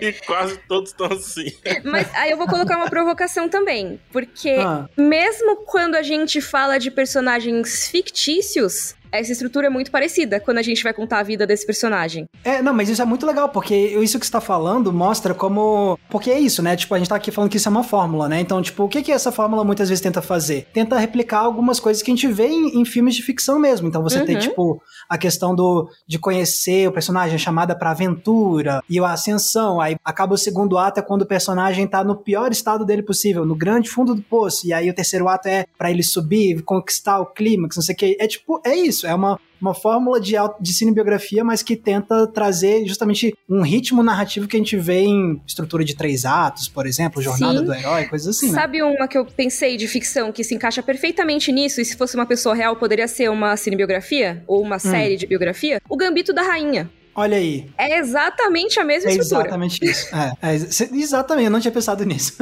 [0.00, 1.52] e quase todos estão assim.
[1.84, 4.00] Mas aí eu vou colocar uma provocação também.
[4.10, 4.88] Porque ah.
[4.96, 10.62] mesmo quando a gente fala de personagens fictícios, essa estrutura é muito parecida quando a
[10.62, 12.28] gente vai contar a vida desse personagem.
[12.44, 15.98] É, não, mas isso é muito legal, porque isso que você tá falando mostra como.
[16.10, 16.76] Porque é isso, né?
[16.76, 18.40] Tipo, a gente tá aqui falando que isso é uma fórmula, né?
[18.40, 20.66] Então, tipo, o que que essa fórmula muitas vezes tenta fazer?
[20.72, 23.88] Tenta replicar algumas coisas que a gente vê em, em filmes de ficção mesmo.
[23.88, 24.26] Então, você uhum.
[24.26, 29.12] tem, tipo, a questão do de conhecer o personagem, a chamada pra aventura e a
[29.12, 29.80] ascensão.
[29.80, 33.44] Aí acaba o segundo ato é quando o personagem tá no pior estado dele possível,
[33.44, 34.66] no grande fundo do poço.
[34.66, 37.98] E aí o terceiro ato é para ele subir, conquistar o clímax, não sei o
[37.98, 38.16] que.
[38.18, 39.06] É tipo, é isso isso.
[39.06, 44.48] É uma, uma fórmula de, de cinebiografia, mas que tenta trazer justamente um ritmo narrativo
[44.48, 47.64] que a gente vê em estrutura de três atos, por exemplo, Jornada Sim.
[47.64, 48.48] do Herói, coisas assim.
[48.48, 48.54] Né?
[48.54, 52.14] Sabe uma que eu pensei de ficção que se encaixa perfeitamente nisso, e se fosse
[52.14, 54.42] uma pessoa real poderia ser uma cinebiografia?
[54.46, 54.80] Ou uma hum.
[54.80, 55.80] série de biografia?
[55.88, 56.90] O Gambito da Rainha.
[57.16, 57.70] Olha aí.
[57.78, 59.40] É exatamente a mesma é estrutura.
[59.40, 60.14] Exatamente isso.
[60.14, 62.34] É, é, exatamente, eu não tinha pensado nisso.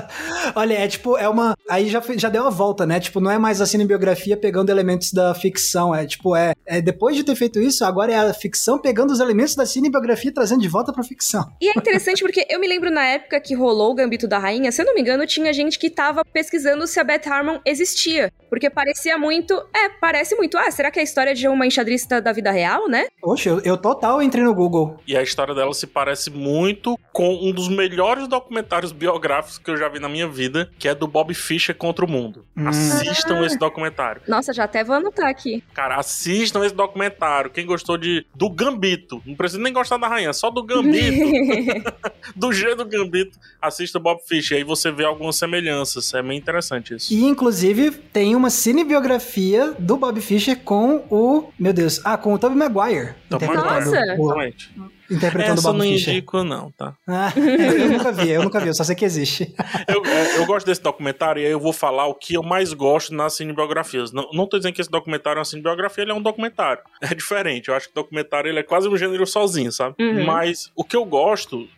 [0.56, 1.54] Olha, é tipo, é uma.
[1.68, 2.98] Aí já, já deu uma volta, né?
[2.98, 5.94] Tipo, não é mais a cinebiografia pegando elementos da ficção.
[5.94, 9.20] É tipo, é, é depois de ter feito isso, agora é a ficção pegando os
[9.20, 11.46] elementos da cinebiografia e trazendo de volta pra ficção.
[11.60, 14.72] E é interessante porque eu me lembro na época que rolou o Gambito da Rainha,
[14.72, 18.32] se eu não me engano, tinha gente que tava pesquisando se a Beth Harmon existia.
[18.48, 19.54] Porque parecia muito.
[19.74, 20.56] É, parece muito.
[20.56, 23.06] Ah, será que é a história de uma enxadrista da vida real, né?
[23.20, 25.00] Poxa, eu, eu total entrei no Google.
[25.06, 29.76] E a história dela se parece muito com um dos melhores documentários biográficos que eu
[29.76, 32.44] já vi na minha vida, que é do Bob Fischer contra o mundo.
[32.56, 32.68] Hum.
[32.68, 33.46] Assistam ah.
[33.46, 34.22] esse documentário.
[34.26, 35.62] Nossa, já até vou anotar aqui.
[35.74, 37.50] Cara, assistam esse documentário.
[37.50, 41.92] Quem gostou de do Gambito, não precisa nem gostar da rainha, só do Gambito.
[42.34, 44.58] do G do Gambito, assista o Bob Fischer.
[44.58, 46.12] Aí você vê algumas semelhanças.
[46.14, 47.12] É meio interessante isso.
[47.12, 51.50] E inclusive tem uma cinebiografia do Bob Fischer com o.
[51.58, 52.00] Meu Deus.
[52.04, 53.14] Ah, com o Tobey Maguire.
[53.28, 53.84] Tobey Maguire.
[53.84, 54.11] Nossa!
[54.14, 54.70] Exatamente
[55.10, 56.14] interpretando Essa o Bob não Fischer.
[56.14, 56.94] indico, não, tá?
[57.06, 59.54] Ah, eu nunca vi, eu nunca vi, eu só sei que existe.
[59.88, 62.72] eu, é, eu gosto desse documentário e aí eu vou falar o que eu mais
[62.72, 64.12] gosto nas cinebiografias.
[64.12, 66.82] Não, não tô dizendo que esse documentário é uma cinebiografia, ele é um documentário.
[67.12, 69.96] É diferente, eu acho que o documentário ele é quase um gênero sozinho, sabe?
[70.00, 70.24] Uhum.
[70.24, 71.68] Mas o que eu gosto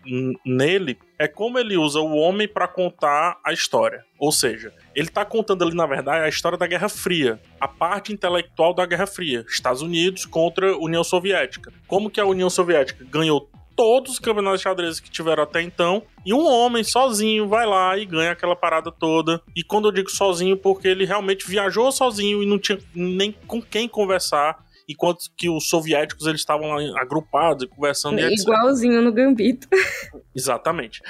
[0.44, 4.04] nele é como ele usa o homem para contar a história.
[4.18, 8.12] Ou seja, ele tá contando ali, na verdade, a história da Guerra Fria, a parte
[8.12, 11.72] intelectual da Guerra Fria, Estados Unidos contra a União Soviética.
[11.86, 16.02] Como que a União Soviética ganhou todos os campeonatos de xadrez que tiveram até então,
[16.24, 19.40] e um homem sozinho vai lá e ganha aquela parada toda.
[19.54, 23.60] E quando eu digo sozinho, porque ele realmente viajou sozinho e não tinha nem com
[23.60, 28.18] quem conversar enquanto que os soviéticos eles estavam lá agrupados e conversando.
[28.18, 29.66] É, igualzinho no Gambito.
[30.34, 31.00] Exatamente.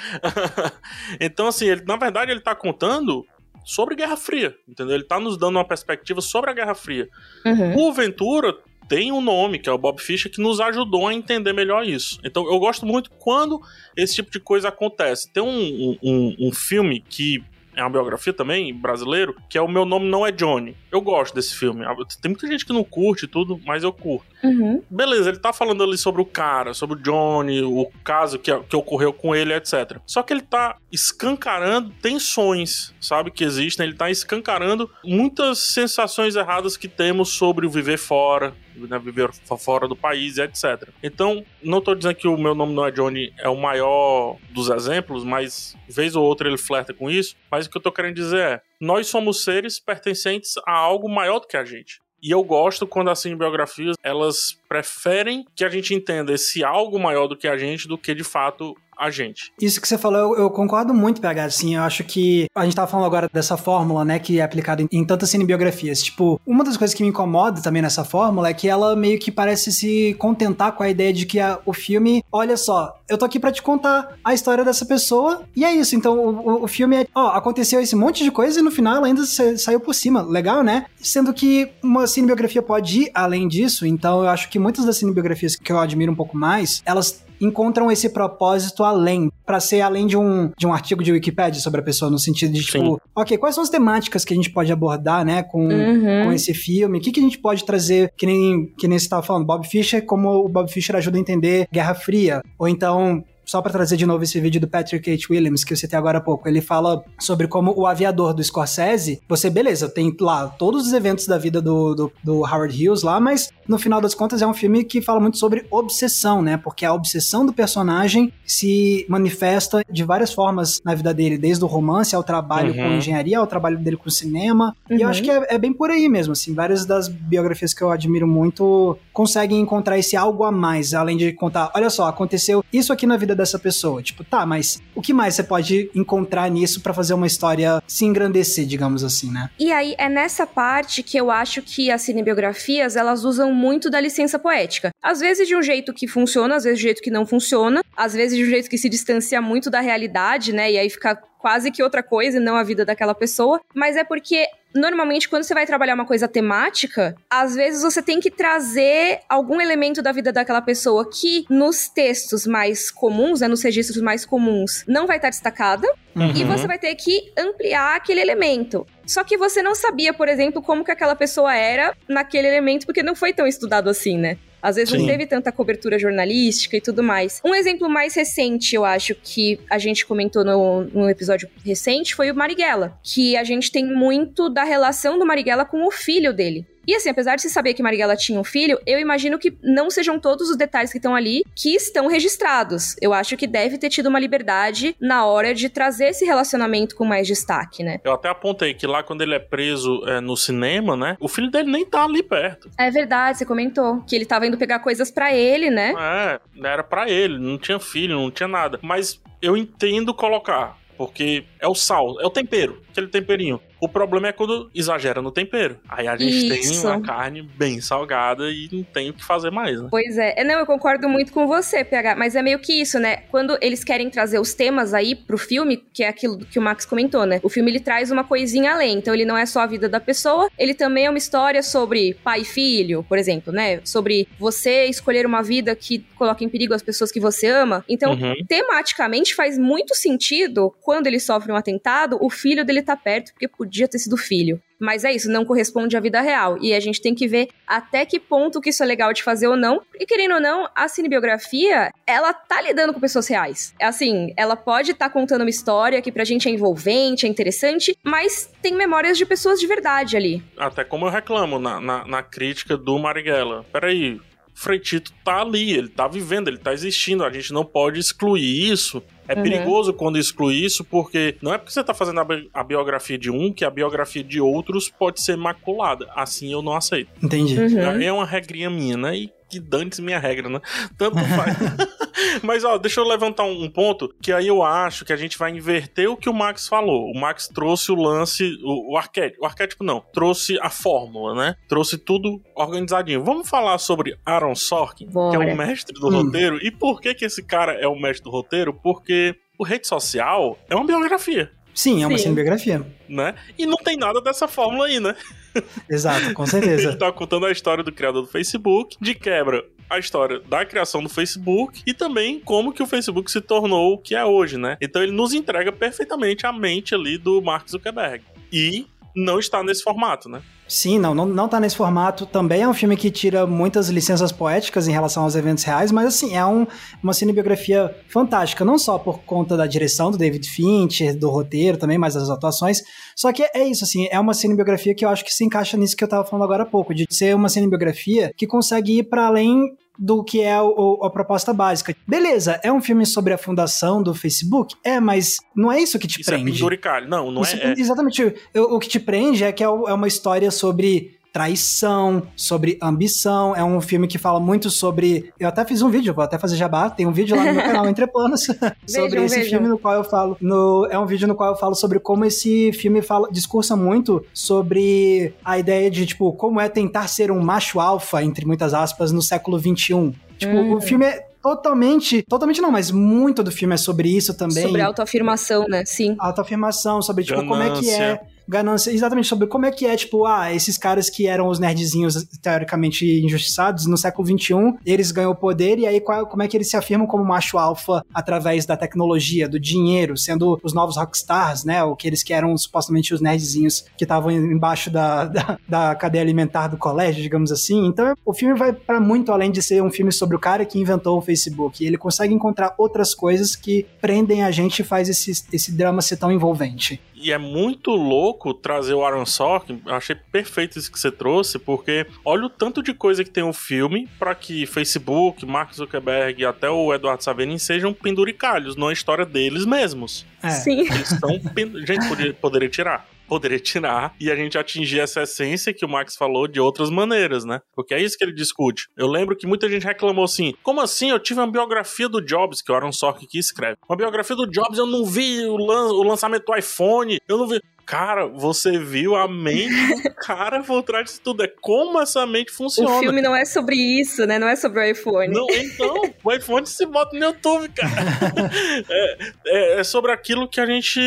[1.19, 3.25] então, assim, ele, na verdade, ele está contando
[3.65, 4.95] sobre Guerra Fria, entendeu?
[4.95, 7.09] Ele está nos dando uma perspectiva sobre a Guerra Fria.
[7.45, 7.77] Uhum.
[7.77, 8.55] O Ventura
[8.87, 12.19] tem um nome, que é o Bob Fischer, que nos ajudou a entender melhor isso.
[12.23, 13.61] Então, eu gosto muito quando
[13.95, 15.31] esse tipo de coisa acontece.
[15.31, 17.43] Tem um, um, um filme que
[17.75, 20.75] é uma biografia também, brasileiro, que é O Meu Nome Não É Johnny.
[20.91, 21.85] Eu gosto desse filme.
[22.21, 24.25] Tem muita gente que não curte tudo, mas eu curto.
[24.43, 24.81] Uhum.
[24.89, 28.75] Beleza, ele tá falando ali sobre o cara, sobre o Johnny, o caso que, que
[28.75, 29.97] ocorreu com ele, etc.
[30.05, 33.87] Só que ele tá escancarando tensões, sabe, que existem.
[33.87, 39.87] Ele tá escancarando muitas sensações erradas que temos sobre o viver fora, né, viver fora
[39.87, 40.89] do país, etc.
[41.01, 44.69] Então, não tô dizendo que o meu nome não é Johnny é o maior dos
[44.69, 47.35] exemplos, mas vez ou outra ele flerta com isso.
[47.51, 51.39] Mas o que eu tô querendo dizer é: nós somos seres pertencentes a algo maior
[51.39, 51.99] do que a gente.
[52.25, 57.27] E eu gosto quando as cinebiografias elas preferem que a gente entenda esse algo maior
[57.27, 59.51] do que a gente do que de fato a gente.
[59.61, 62.75] Isso que você falou, eu, eu, concordo muito, PH, assim, eu acho que a gente
[62.75, 66.01] tava falando agora dessa fórmula, né, que é aplicada em, em, tantas cinebiografias.
[66.01, 69.31] Tipo, uma das coisas que me incomoda também nessa fórmula é que ela meio que
[69.31, 73.25] parece se contentar com a ideia de que a, o filme, olha só, eu tô
[73.25, 75.95] aqui para te contar a história dessa pessoa e é isso.
[75.95, 79.07] Então, o, o filme é, ó, aconteceu esse monte de coisa e no final ela
[79.07, 80.21] ainda saiu por cima.
[80.21, 80.85] Legal, né?
[80.99, 85.55] Sendo que uma cinebiografia pode ir além disso, então eu acho que muitas das cinebiografias
[85.55, 90.17] que eu admiro um pouco mais, elas encontram esse propósito além, para ser além de
[90.17, 92.97] um, de um artigo de Wikipedia sobre a pessoa, no sentido de, tipo, Sim.
[93.15, 96.25] ok, quais são as temáticas que a gente pode abordar, né, com, uhum.
[96.25, 96.97] com esse filme?
[96.97, 99.67] O que, que a gente pode trazer, que nem, que nem você estava falando, Bob
[99.67, 103.95] Fischer, como o Bob Fischer ajuda a entender Guerra Fria, ou então só para trazer
[103.95, 105.27] de novo esse vídeo do Patrick H.
[105.29, 109.21] Williams, que eu citei agora há pouco, ele fala sobre como o aviador do Scorsese,
[109.29, 113.19] você, beleza, tem lá todos os eventos da vida do, do, do Howard Hughes lá,
[113.19, 116.57] mas no final das contas é um filme que fala muito sobre obsessão, né?
[116.57, 121.67] Porque a obsessão do personagem se manifesta de várias formas na vida dele, desde o
[121.67, 122.89] romance ao trabalho uhum.
[122.89, 124.75] com engenharia, ao trabalho dele com cinema.
[124.89, 124.97] Uhum.
[124.97, 125.25] E eu acho uhum.
[125.25, 126.53] que é, é, bem por aí mesmo, assim.
[126.53, 131.31] Várias das biografias que eu admiro muito conseguem encontrar esse algo a mais, além de
[131.33, 134.01] contar, olha só, aconteceu isso aqui na vida dessa pessoa.
[134.01, 138.05] Tipo, tá, mas o que mais você pode encontrar nisso para fazer uma história se
[138.05, 139.49] engrandecer, digamos assim, né?
[139.57, 143.99] E aí é nessa parte que eu acho que as cinebiografias, elas usam muito da
[143.99, 144.91] licença poética.
[145.01, 147.81] Às vezes de um jeito que funciona, às vezes de um jeito que não funciona,
[147.95, 150.71] às vezes de um jeito que se distancia muito da realidade, né?
[150.71, 154.03] E aí fica quase que outra coisa e não a vida daquela pessoa, mas é
[154.03, 159.21] porque normalmente quando você vai trabalhar uma coisa temática, às vezes você tem que trazer
[159.29, 164.25] algum elemento da vida daquela pessoa que nos textos mais comuns, né, nos registros mais
[164.25, 166.31] comuns, não vai estar destacada, uhum.
[166.35, 168.85] e você vai ter que ampliar aquele elemento.
[169.05, 173.03] Só que você não sabia, por exemplo, como que aquela pessoa era naquele elemento, porque
[173.03, 174.37] não foi tão estudado assim, né?
[174.61, 174.99] Às vezes Sim.
[174.99, 177.41] não teve tanta cobertura jornalística e tudo mais.
[177.43, 182.31] Um exemplo mais recente, eu acho, que a gente comentou no, no episódio recente foi
[182.31, 182.97] o Marighella.
[183.03, 186.65] Que a gente tem muito da relação do Marighella com o filho dele.
[186.87, 189.89] E assim, apesar de se saber que Marighella tinha um filho, eu imagino que não
[189.89, 192.95] sejam todos os detalhes que estão ali que estão registrados.
[193.01, 197.05] Eu acho que deve ter tido uma liberdade na hora de trazer esse relacionamento com
[197.05, 197.99] mais destaque, né?
[198.03, 201.17] Eu até apontei que lá quando ele é preso é, no cinema, né?
[201.19, 202.69] O filho dele nem tá ali perto.
[202.77, 204.01] É verdade, você comentou.
[204.01, 205.93] Que ele tava indo pegar coisas para ele, né?
[205.97, 208.79] É, era para ele, não tinha filho, não tinha nada.
[208.81, 213.59] Mas eu entendo colocar, porque é o sal, é o tempero, aquele temperinho.
[213.79, 215.77] O problema é quando exagera no tempero.
[215.87, 216.81] Aí a gente Isso.
[216.81, 219.87] tem uma carne bem salgada e não tem o que fazer mais, né?
[219.91, 220.43] Pois é.
[220.43, 223.17] Não, eu concordo muito com você, PH, mas é meio que isso, né?
[223.29, 226.85] Quando eles querem trazer os temas aí pro filme, que é aquilo que o Max
[226.85, 227.39] comentou, né?
[227.43, 228.97] O filme ele traz uma coisinha além.
[228.97, 232.13] Então ele não é só a vida da pessoa, ele também é uma história sobre
[232.23, 233.81] pai e filho, por exemplo, né?
[233.83, 237.83] Sobre você escolher uma vida que coloca em perigo as pessoas que você ama.
[237.87, 238.33] Então, uhum.
[238.47, 243.47] tematicamente faz muito sentido quando ele sofre um atentado, o filho dele tá perto, porque
[243.65, 244.61] podia ter sido filho.
[244.79, 246.57] Mas é isso, não corresponde à vida real.
[246.61, 249.47] E a gente tem que ver até que ponto que isso é legal de fazer
[249.47, 249.81] ou não.
[249.99, 253.73] E querendo ou não, a cinebiografia, ela tá lidando com pessoas reais.
[253.81, 257.97] Assim, ela pode estar tá contando uma história que pra gente é envolvente, é interessante,
[258.03, 260.43] mas tem memórias de pessoas de verdade ali.
[260.57, 263.65] Até como eu reclamo na, na, na crítica do Marighella.
[263.71, 264.19] Peraí,
[264.57, 269.03] Freitito tá ali, ele tá vivendo, ele tá existindo, a gente não pode excluir isso.
[269.27, 269.43] É uhum.
[269.43, 273.17] perigoso quando exclui isso, porque não é porque você tá fazendo a, bi a, biografia
[273.17, 276.07] de um que a biografia de outros pode ser maculada.
[276.15, 277.09] Assim eu não aceito.
[277.21, 277.59] Entendi.
[277.59, 278.01] Uhum.
[278.01, 279.17] É uma regrinha minha, né?
[279.17, 280.61] E que dane minha regra, né?
[280.97, 281.57] Tanto faz.
[282.41, 285.51] Mas, ó, deixa eu levantar um ponto que aí eu acho que a gente vai
[285.51, 287.11] inverter o que o Max falou.
[287.11, 291.55] O Max trouxe o lance, o, o arquétipo, o arquétipo não, trouxe a fórmula, né?
[291.67, 293.23] Trouxe tudo organizadinho.
[293.23, 295.37] Vamos falar sobre Aaron Sorkin, Bora.
[295.37, 296.23] que é o mestre do hum.
[296.23, 296.65] roteiro.
[296.65, 298.73] E por que que esse cara é o mestre do roteiro?
[298.73, 301.51] Porque o rede social é uma biografia.
[301.73, 302.85] Sim, é uma cinebiografia.
[303.07, 303.35] Né?
[303.57, 305.13] E não tem nada dessa fórmula aí, né?
[305.89, 306.89] Exato, com certeza.
[306.89, 311.03] Ele tá contando a história do criador do Facebook, de quebra a história da criação
[311.03, 314.77] do Facebook e também como que o Facebook se tornou o que é hoje, né?
[314.81, 318.23] Então ele nos entrega perfeitamente a mente ali do Mark Zuckerberg.
[318.51, 320.41] E não está nesse formato, né?
[320.67, 322.25] Sim, não, não, não tá nesse formato.
[322.25, 326.07] Também é um filme que tira muitas licenças poéticas em relação aos eventos reais, mas
[326.07, 326.65] assim, é um,
[327.03, 331.97] uma cinebiografia fantástica, não só por conta da direção do David Fincher, do roteiro também,
[331.97, 332.81] mas das atuações.
[333.15, 335.95] Só que é isso, assim, é uma cinebiografia que eu acho que se encaixa nisso
[335.95, 339.27] que eu tava falando agora há pouco, de ser uma cinebiografia que consegue ir para
[339.27, 341.95] além do que é o, a proposta básica.
[342.07, 344.75] Beleza, é um filme sobre a fundação do Facebook?
[344.83, 346.63] É, mas não é isso que te isso prende.
[346.63, 347.73] É não, não isso, é, é.
[347.77, 348.23] Exatamente.
[348.55, 353.53] O, o que te prende é que é, é uma história sobre traição, sobre ambição.
[353.53, 355.33] É um filme que fala muito sobre.
[355.37, 356.89] Eu até fiz um vídeo, vou até fazer jabá.
[356.89, 358.45] Tem um vídeo lá no meu canal Entre Planos
[358.87, 359.49] sobre vejam, esse vejam.
[359.49, 360.37] filme no qual eu falo.
[360.39, 364.25] No, é um vídeo no qual eu falo sobre como esse filme fala, discursa muito
[364.33, 369.11] sobre a ideia de, tipo, como é tentar ser um macho alfa, entre muitas aspas,
[369.11, 370.13] no século XXI.
[370.37, 370.75] Tipo, hum.
[370.75, 374.63] o filme é totalmente, totalmente não, mas muito do filme é sobre isso também.
[374.63, 375.83] Sobre autoafirmação, né?
[375.85, 376.15] Sim.
[376.17, 377.57] Autoafirmação, sobre, tipo, Ganância.
[377.57, 381.09] como é que é ganância, exatamente sobre como é que é, tipo, ah, esses caras
[381.09, 384.55] que eram os nerdzinhos teoricamente injustiçados no século XXI,
[384.85, 387.57] eles ganham o poder e aí qual, como é que eles se afirmam como macho
[387.57, 392.33] alfa através da tecnologia, do dinheiro, sendo os novos rockstars, né, o que eles que
[392.33, 397.51] eram supostamente os nerdzinhos que estavam embaixo da, da, da, cadeia alimentar do colégio, digamos
[397.51, 397.85] assim.
[397.85, 400.79] Então, o filme vai para muito além de ser um filme sobre o cara que
[400.79, 401.85] inventou o Facebook.
[401.85, 406.17] Ele consegue encontrar outras coisas que prendem a gente e faz esse, esse drama ser
[406.17, 407.01] tão envolvente.
[407.25, 409.81] E é muito louco trazer o Aaron Sorkin.
[409.83, 413.43] Eu achei perfeito isso que você trouxe, porque olha o tanto de coisa que tem
[413.43, 418.93] o filme para que Facebook, Mark Zuckerberg e até o Eduardo Saverin sejam penduricalhos na
[418.93, 420.23] história deles mesmos.
[420.43, 420.51] É.
[420.51, 420.81] Sim.
[420.81, 421.31] Eles são.
[421.83, 426.15] Gente, poderia, poderia tirar poderia tirar e a gente atingir essa essência que o Max
[426.15, 427.59] falou de outras maneiras, né?
[427.73, 428.87] Porque é isso que ele discute.
[428.97, 431.09] Eu lembro que muita gente reclamou assim: como assim?
[431.09, 433.77] Eu tive uma biografia do Jobs, que o Aaron Sorkin que escreve.
[433.87, 437.47] Uma biografia do Jobs, eu não vi o, lan o lançamento do iPhone, eu não
[437.47, 437.61] vi.
[437.85, 441.43] Cara, você viu a mente do cara por trás disso tudo.
[441.43, 442.89] É como essa mente funciona.
[442.89, 444.39] O filme não é sobre isso, né?
[444.39, 445.33] Não é sobre o iPhone.
[445.33, 447.91] Não, então, o iPhone se bota no YouTube, cara.
[448.89, 450.99] é, é, é, sobre aquilo que a gente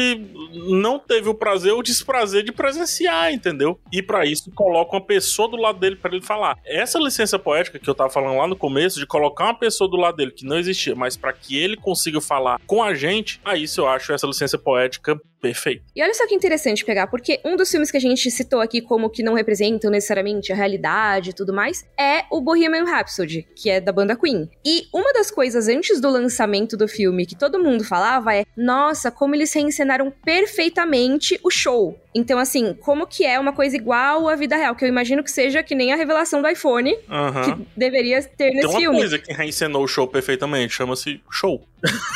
[0.52, 3.80] não teve o prazer ou desprazer de presenciar, entendeu?
[3.92, 6.56] E para isso coloca uma pessoa do lado dele para ele falar.
[6.64, 9.96] Essa licença poética que eu tava falando lá no começo, de colocar uma pessoa do
[9.96, 13.64] lado dele que não existia, mas para que ele consiga falar com a gente, aí
[13.64, 15.82] isso eu acho essa licença poética perfeita.
[15.94, 18.80] E olha só que interessante pegar, porque um dos filmes que a gente citou aqui
[18.80, 23.70] como que não representam necessariamente a realidade e tudo mais é o Bohemian Rhapsody, que
[23.70, 24.48] é da banda Queen.
[24.64, 29.10] E uma das coisas antes do lançamento do filme que todo mundo falava é: nossa,
[29.10, 31.98] como eles reencenaram perfeitamente o show.
[32.18, 34.74] Então, assim, como que é uma coisa igual à vida real?
[34.74, 38.60] Que eu imagino que seja que nem a revelação do iPhone, que deveria ter nesse
[38.60, 38.98] Tem uma filme.
[38.98, 41.64] coisa que reencenou o show perfeitamente, chama-se show.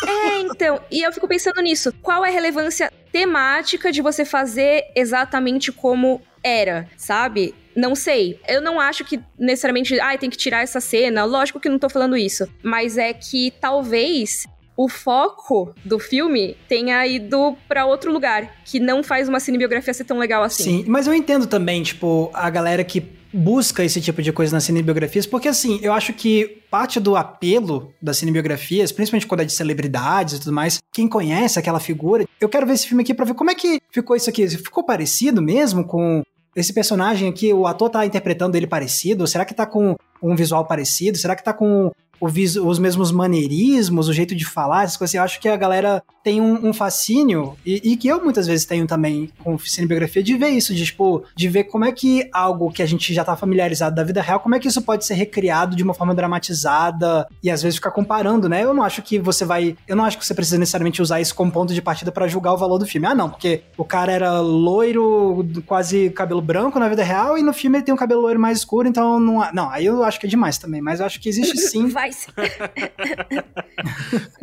[0.07, 1.93] É, então, e eu fico pensando nisso.
[2.03, 7.55] Qual é a relevância temática de você fazer exatamente como era, sabe?
[7.77, 8.41] Não sei.
[8.49, 11.25] Eu não acho que necessariamente, ai, tem que tirar essa cena.
[11.25, 12.49] Lógico que não tô falando isso.
[12.63, 14.47] Mas é que talvez
[14.83, 20.03] o foco do filme tenha ido pra outro lugar, que não faz uma cinebiografia ser
[20.03, 20.65] tão legal assim.
[20.65, 23.01] Sim, mas eu entendo também, tipo, a galera que
[23.33, 27.95] busca esse tipo de coisa nas cinebiografias, porque assim, eu acho que parte do apelo
[28.03, 32.49] das cinebiografias, principalmente quando é de celebridades e tudo mais, quem conhece aquela figura, eu
[32.49, 34.49] quero ver esse filme aqui pra ver como é que ficou isso aqui.
[34.49, 36.23] Ficou parecido mesmo com
[36.55, 37.53] esse personagem aqui?
[37.55, 39.27] O ator tá interpretando ele parecido?
[39.27, 41.17] Será que tá com um visual parecido?
[41.17, 41.91] Será que tá com
[42.23, 45.19] o vis- os mesmos maneirismos, o jeito de falar, essas coisas assim?
[45.19, 48.65] Eu acho que a galera tem um, um fascínio, e, e que eu muitas vezes
[48.65, 52.71] tenho também com cinebiografia, de ver isso, de, tipo, de ver como é que algo
[52.71, 55.15] que a gente já tá familiarizado da vida real, como é que isso pode ser
[55.15, 58.63] recriado de uma forma dramatizada e às vezes ficar comparando, né?
[58.63, 59.77] Eu não acho que você vai.
[59.89, 62.53] Eu não acho que você precisa necessariamente usar isso como ponto de partida pra julgar
[62.53, 63.07] o valor do filme.
[63.07, 67.53] Ah, não, porque o cara era loiro, quase cabelo branco na vida real, e no
[67.53, 69.43] filme ele tem um cabelo loiro mais escuro, então não.
[69.53, 71.89] Não, aí eu acho que é demais também, mas eu acho que existe sim.
[71.89, 72.33] Vai ser.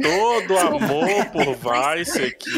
[0.02, 2.50] Todo amor por Vice aqui.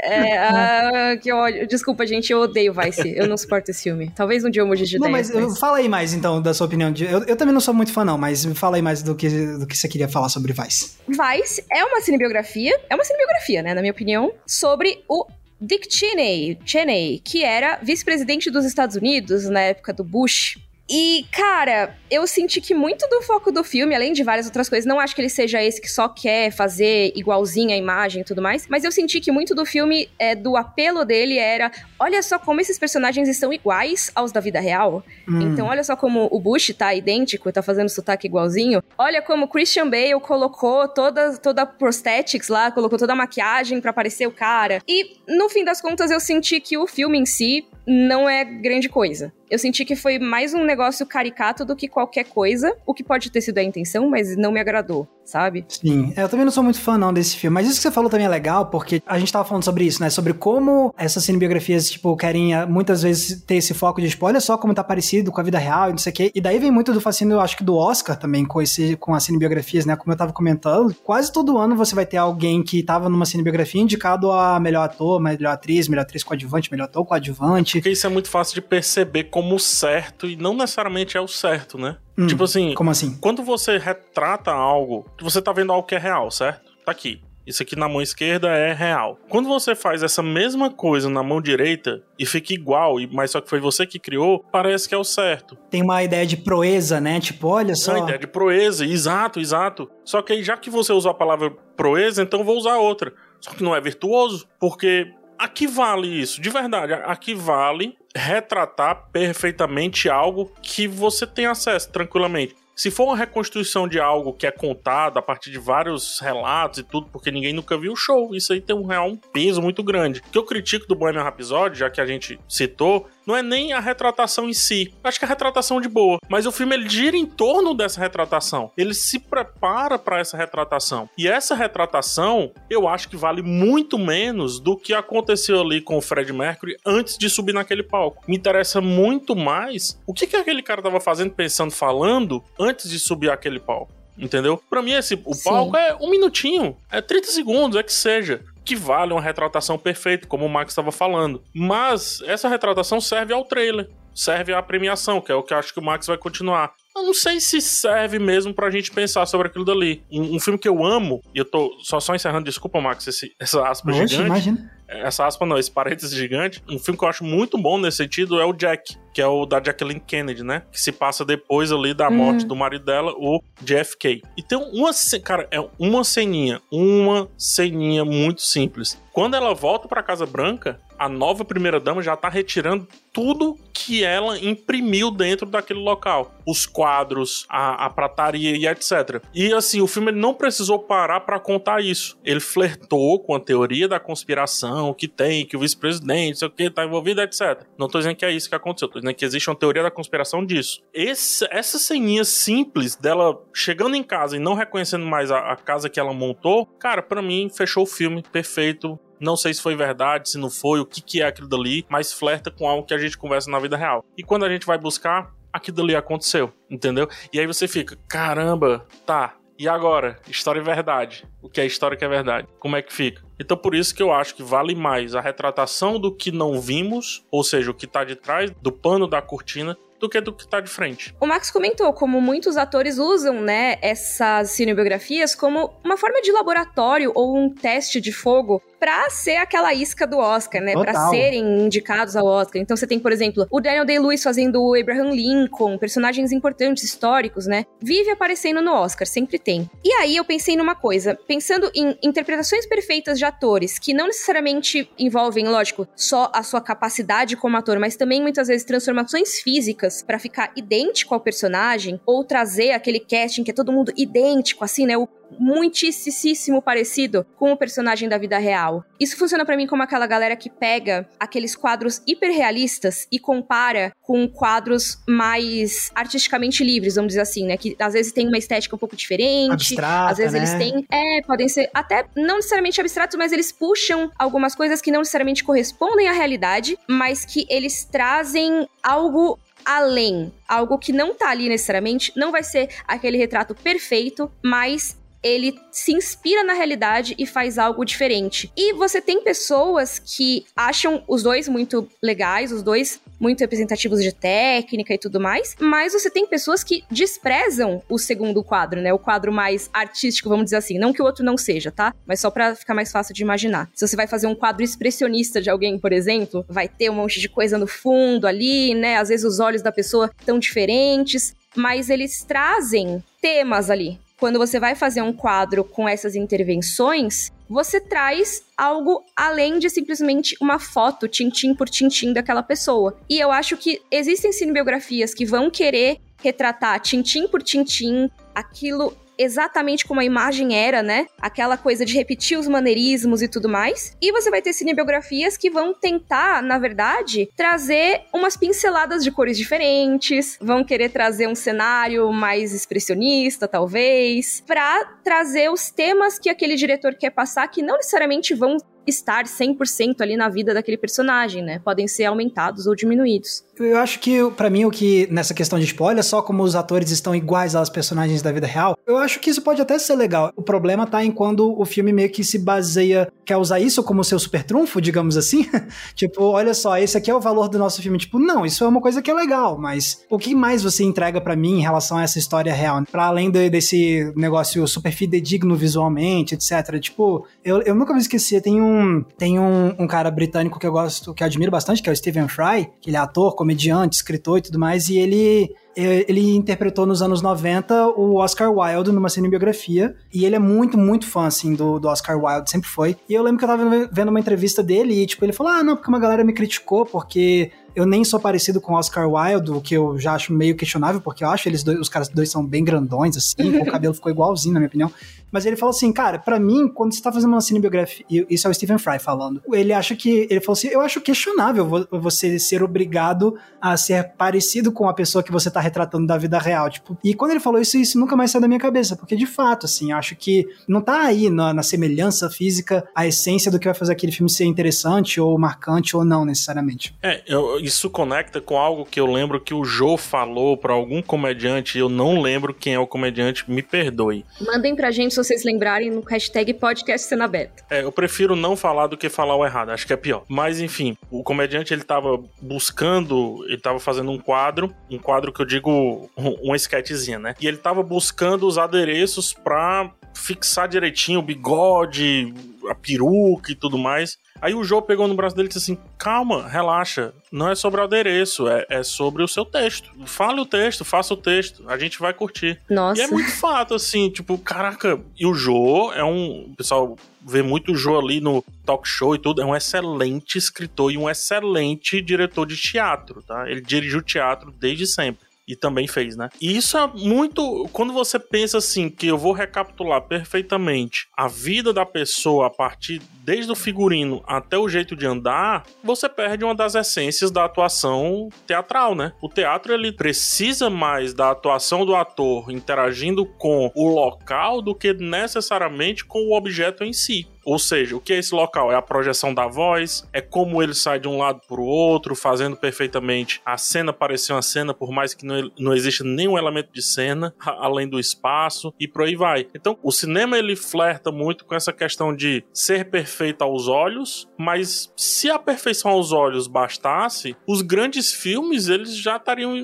[0.00, 1.66] É, ah, que ódio.
[1.66, 3.12] Desculpa, gente, eu odeio Vice.
[3.16, 4.10] Eu não suporto esse filme.
[4.14, 5.12] Talvez um dia eu mude de Não, ideia.
[5.24, 6.92] mas eu- fala aí mais então da sua opinião.
[6.92, 9.28] de- eu, eu também não sou muito fã, não, mas fala aí mais do que,
[9.58, 10.96] do que você queria falar sobre Vice.
[11.08, 15.26] Vice é uma cinebiografia, é uma cinebiografia, né, na minha opinião, sobre o
[15.60, 20.56] Dick Cheney, Cheney, que era vice-presidente dos Estados Unidos na época do Bush.
[20.88, 24.86] E, cara, eu senti que muito do foco do filme, além de várias outras coisas,
[24.86, 28.40] não acho que ele seja esse que só quer fazer igualzinho a imagem e tudo
[28.40, 32.38] mais, mas eu senti que muito do filme, é, do apelo dele era: olha só
[32.38, 35.04] como esses personagens estão iguais aos da vida real.
[35.28, 35.52] Hum.
[35.52, 38.82] Então, olha só como o Bush tá idêntico, tá fazendo sotaque igualzinho.
[38.96, 43.80] Olha como o Christian Bale colocou toda, toda a prosthetics lá, colocou toda a maquiagem
[43.80, 44.82] pra parecer o cara.
[44.88, 48.86] E, no fim das contas, eu senti que o filme em si não é grande
[48.86, 49.32] coisa.
[49.50, 53.32] Eu senti que foi mais um negócio caricato do que qualquer coisa, o que pode
[53.32, 55.64] ter sido a intenção, mas não me agradou, sabe?
[55.68, 57.90] Sim, é, eu também não sou muito fã não desse filme, mas isso que você
[57.90, 61.22] falou também é legal, porque a gente tava falando sobre isso, né, sobre como essas
[61.22, 64.82] cinebiografias, tipo, querem ah, muitas vezes ter esse foco de, tipo, olha só como tá
[64.82, 67.00] parecido com a vida real e não sei o quê, e daí vem muito do
[67.00, 70.16] fascínio, eu acho que do Oscar também, com esse, com as cinebiografias, né, como eu
[70.16, 74.58] tava comentando, quase todo ano você vai ter alguém que tava numa cinebiografia indicado a
[74.58, 78.54] melhor ator, melhor atriz, melhor atriz coadjuvante, melhor ator coadjuvante, Porque isso é muito fácil
[78.54, 81.98] de perceber como certo e não necessariamente é o certo, né?
[82.18, 83.16] Hum, Tipo assim, como assim?
[83.20, 86.70] quando você retrata algo, você tá vendo algo que é real, certo?
[86.84, 87.20] Tá aqui.
[87.46, 89.18] Isso aqui na mão esquerda é real.
[89.26, 93.40] Quando você faz essa mesma coisa na mão direita e fica igual, e- mas só
[93.40, 95.56] que foi você que criou, parece que é o certo.
[95.70, 97.92] Tem uma ideia de proeza, né, tipo, olha só...
[97.94, 99.90] uma ideia de proeza, exato, exato.
[100.04, 103.14] Só que aí, já que você usou a palavra proeza, então eu vou usar outra.
[103.40, 106.92] Só que não é virtuoso, porque aqui vale isso, de verdade.
[106.92, 112.56] Aqui vale retratar perfeitamente algo que você tem acesso tranquilamente.
[112.78, 116.84] Se for uma reconstrução de algo que é contado a partir de vários relatos e
[116.84, 119.82] tudo, porque ninguém nunca viu o show, isso aí tem um real um peso muito
[119.82, 120.20] grande.
[120.20, 123.74] O que eu critico do Bohemian Rhapsody, já que a gente citou, não é nem
[123.74, 124.94] a retratação em si.
[125.04, 128.00] Acho que a retratação é de boa, mas o filme ele gira em torno dessa
[128.00, 128.72] retratação.
[128.74, 131.10] Ele se prepara para essa retratação.
[131.18, 136.00] E essa retratação, eu acho que vale muito menos do que aconteceu ali com o
[136.00, 138.24] Fred Mercury antes de subir naquele palco.
[138.26, 142.98] Me interessa muito mais o que que aquele cara tava fazendo, pensando, falando antes de
[142.98, 143.97] subir aquele palco.
[144.18, 144.60] Entendeu?
[144.68, 145.44] Pra mim, esse, o Sim.
[145.50, 150.26] palco é um minutinho, é 30 segundos, é que seja que vale uma retratação perfeita,
[150.26, 151.42] como o Max estava falando.
[151.54, 155.72] Mas essa retratação serve ao trailer, serve à premiação, que é o que eu acho
[155.72, 156.72] que o Max vai continuar.
[156.94, 160.02] Eu não sei se serve mesmo pra gente pensar sobre aquilo dali.
[160.12, 163.32] Um, um filme que eu amo, e eu tô só, só encerrando, desculpa, Max, esse-
[163.40, 164.26] essa aspa Oxe, gigante.
[164.26, 164.77] imagina.
[164.88, 166.62] Essa aspa não, esse parênteses gigante.
[166.68, 169.44] Um filme que eu acho muito bom nesse sentido é o Jack, que é o
[169.44, 170.62] da Jacqueline Kennedy, né?
[170.72, 174.22] Que se passa depois ali da morte do marido dela, o JFK.
[174.36, 174.90] E tem uma,
[175.22, 178.98] cara, é uma ceninha, uma ceninha muito simples.
[179.12, 184.04] Quando ela volta pra Casa Branca, a nova primeira dama já tá retirando tudo que
[184.04, 186.34] ela imprimiu dentro daquele local.
[186.46, 189.22] Os quadros, a, a prataria e etc.
[189.34, 192.18] E assim, o filme não precisou parar pra contar isso.
[192.24, 196.70] Ele flertou com a teoria da conspiração que tem, que o vice-presidente, sei o que,
[196.70, 197.64] tá envolvido, etc.
[197.78, 199.90] Não tô dizendo que é isso que aconteceu, tô dizendo que existe uma teoria da
[199.90, 200.82] conspiração disso.
[200.92, 205.88] Esse, essa ceninha simples dela chegando em casa e não reconhecendo mais a, a casa
[205.88, 210.30] que ela montou, cara, pra mim fechou o filme perfeito não sei se foi verdade,
[210.30, 212.98] se não foi, o que, que é aquilo dali, mas flerta com algo que a
[212.98, 214.04] gente conversa na vida real.
[214.16, 217.08] E quando a gente vai buscar, aquilo ali aconteceu, entendeu?
[217.32, 220.16] E aí você fica, caramba, tá, e agora?
[220.28, 221.26] História e verdade.
[221.42, 222.46] O que é história que é verdade?
[222.60, 223.22] Como é que fica?
[223.40, 227.24] Então por isso que eu acho que vale mais a retratação do que não vimos,
[227.30, 230.46] ou seja, o que está de trás do pano da cortina, do que do que
[230.46, 231.14] tá de frente.
[231.20, 237.10] O Max comentou como muitos atores usam, né, essas cinebiografias como uma forma de laboratório
[237.14, 240.72] ou um teste de fogo pra ser aquela isca do Oscar, né?
[240.72, 240.92] Total.
[240.92, 242.60] Pra serem indicados ao Oscar.
[242.60, 247.46] Então você tem, por exemplo, o Daniel Day-Lewis fazendo o Abraham Lincoln, personagens importantes, históricos,
[247.46, 247.64] né?
[247.80, 249.68] Vive aparecendo no Oscar, sempre tem.
[249.84, 254.90] E aí eu pensei numa coisa, pensando em interpretações perfeitas de atores, que não necessariamente
[254.98, 260.18] envolvem, lógico, só a sua capacidade como ator, mas também muitas vezes transformações físicas para
[260.18, 264.96] ficar idêntico ao personagem, ou trazer aquele casting que é todo mundo idêntico, assim, né?
[264.96, 265.06] O
[265.38, 268.84] muitíssimo parecido com o personagem da vida real.
[268.98, 274.28] Isso funciona para mim como aquela galera que pega aqueles quadros hiperrealistas e compara com
[274.28, 277.56] quadros mais artisticamente livres, vamos dizer assim, né?
[277.56, 280.38] Que às vezes tem uma estética um pouco diferente, Abstrata, às vezes né?
[280.38, 284.90] eles têm, é, podem ser até não necessariamente abstratos, mas eles puxam algumas coisas que
[284.90, 291.28] não necessariamente correspondem à realidade, mas que eles trazem algo além, algo que não tá
[291.28, 297.26] ali necessariamente, não vai ser aquele retrato perfeito, mas ele se inspira na realidade e
[297.26, 298.50] faz algo diferente.
[298.56, 304.12] E você tem pessoas que acham os dois muito legais, os dois muito representativos de
[304.12, 308.92] técnica e tudo mais, mas você tem pessoas que desprezam o segundo quadro, né?
[308.92, 310.78] O quadro mais artístico, vamos dizer assim.
[310.78, 311.94] Não que o outro não seja, tá?
[312.06, 313.68] Mas só para ficar mais fácil de imaginar.
[313.74, 317.20] Se você vai fazer um quadro expressionista de alguém, por exemplo, vai ter um monte
[317.20, 318.96] de coisa no fundo ali, né?
[318.96, 324.58] Às vezes os olhos da pessoa estão diferentes, mas eles trazem temas ali quando você
[324.58, 331.08] vai fazer um quadro com essas intervenções, você traz algo além de simplesmente uma foto,
[331.08, 332.98] tintim por tintim daquela pessoa.
[333.08, 339.84] E eu acho que existem cinebiografias que vão querer retratar tintim por tintim aquilo exatamente
[339.84, 341.06] como a imagem era, né?
[341.20, 343.96] Aquela coisa de repetir os maneirismos e tudo mais.
[344.00, 349.36] E você vai ter cinebiografias que vão tentar, na verdade, trazer umas pinceladas de cores
[349.36, 356.54] diferentes, vão querer trazer um cenário mais expressionista, talvez, para trazer os temas que aquele
[356.54, 358.56] diretor quer passar que não necessariamente vão
[358.86, 361.60] estar 100% ali na vida daquele personagem, né?
[361.62, 363.44] Podem ser aumentados ou diminuídos.
[363.60, 366.90] Eu acho que, para mim, o que nessa questão de spoiler, só como os atores
[366.90, 370.32] estão iguais aos personagens da vida real, eu acho que isso pode até ser legal.
[370.36, 374.04] O problema tá em quando o filme meio que se baseia, quer usar isso como
[374.04, 375.46] seu super trunfo, digamos assim.
[375.94, 377.98] tipo, olha só, esse aqui é o valor do nosso filme.
[377.98, 381.20] Tipo, não, isso é uma coisa que é legal, mas o que mais você entrega
[381.20, 382.82] para mim em relação a essa história real?
[382.90, 386.78] Para além de, desse negócio super fidedigno visualmente, etc.
[386.80, 390.72] Tipo, eu, eu nunca me esqueci, tem um tem um, um, cara britânico que eu
[390.72, 393.96] gosto, que eu admiro bastante, que é o Stephen Fry, que ele é ator, comediante,
[393.96, 399.08] escritor e tudo mais, e ele ele interpretou nos anos 90 o Oscar Wilde numa
[399.08, 402.96] cinebiografia, e ele é muito, muito fã, assim, do, do Oscar Wilde, sempre foi.
[403.08, 405.62] E eu lembro que eu tava vendo uma entrevista dele e, tipo, ele falou, ah,
[405.62, 409.52] não, porque uma galera me criticou, porque eu nem sou parecido com o Oscar Wilde,
[409.52, 412.28] o que eu já acho meio questionável, porque eu acho eles dois, os caras dois
[412.28, 414.90] são bem grandões, assim, o cabelo ficou igualzinho, na minha opinião.
[415.30, 418.50] Mas ele falou assim, cara, para mim, quando você tá fazendo uma cinebiografia, isso é
[418.50, 422.64] o Stephen Fry falando, ele acha que, ele falou assim, eu acho questionável você ser
[422.64, 426.98] obrigado a ser parecido com a pessoa que você tá retratando da vida real, tipo,
[427.04, 429.66] e quando ele falou isso, isso nunca mais saiu da minha cabeça, porque de fato,
[429.66, 433.74] assim, acho que não tá aí na, na semelhança física a essência do que vai
[433.74, 436.94] fazer aquele filme ser interessante ou marcante ou não, necessariamente.
[437.02, 441.00] É, eu, isso conecta com algo que eu lembro que o Joe falou para algum
[441.00, 444.24] comediante, eu não lembro quem é o comediante, me perdoe.
[444.40, 447.64] Mandem pra gente se vocês lembrarem no hashtag podcast cena aberta.
[447.70, 450.24] É, eu prefiro não falar do que falar o errado, acho que é pior.
[450.28, 455.40] Mas enfim, o comediante ele tava buscando, ele tava fazendo um quadro, um quadro que
[455.40, 457.34] eu digo uma sketchzinha, né?
[457.40, 462.32] E ele tava buscando os adereços pra fixar direitinho o bigode,
[462.68, 464.18] a peruca e tudo mais.
[464.40, 467.12] Aí o Joe pegou no braço dele e disse assim: calma, relaxa.
[467.30, 469.90] Não é sobre o adereço, é, é sobre o seu texto.
[470.06, 471.68] Fale o texto, faça o texto.
[471.68, 472.58] A gente vai curtir.
[472.70, 473.00] Nossa.
[473.00, 474.98] E é muito fato, assim, tipo, caraca.
[475.16, 476.50] E o Joe é um.
[476.50, 479.42] O pessoal vê muito o Joe ali no talk show e tudo.
[479.42, 483.48] É um excelente escritor e um excelente diretor de teatro, tá?
[483.50, 486.28] Ele dirigiu teatro desde sempre e também fez, né?
[486.40, 487.66] E isso é muito.
[487.72, 493.00] Quando você pensa assim, que eu vou recapitular perfeitamente a vida da pessoa a partir
[493.24, 498.28] desde o figurino até o jeito de andar, você perde uma das essências da atuação
[498.46, 499.12] teatral, né?
[499.22, 504.92] O teatro ele precisa mais da atuação do ator interagindo com o local do que
[504.92, 508.70] necessariamente com o objeto em si Ou seja, o que é esse local?
[508.70, 512.14] É a projeção da voz, é como ele sai de um lado para o outro,
[512.14, 516.70] fazendo perfeitamente a cena parecer uma cena, por mais que não, não exista nenhum elemento
[516.70, 519.48] de cena, além do espaço, e por aí vai.
[519.54, 524.92] Então, o cinema ele flerta muito com essa questão de ser perfeito aos olhos, mas
[524.94, 529.54] se a perfeição aos olhos bastasse, os grandes filmes eles já estariam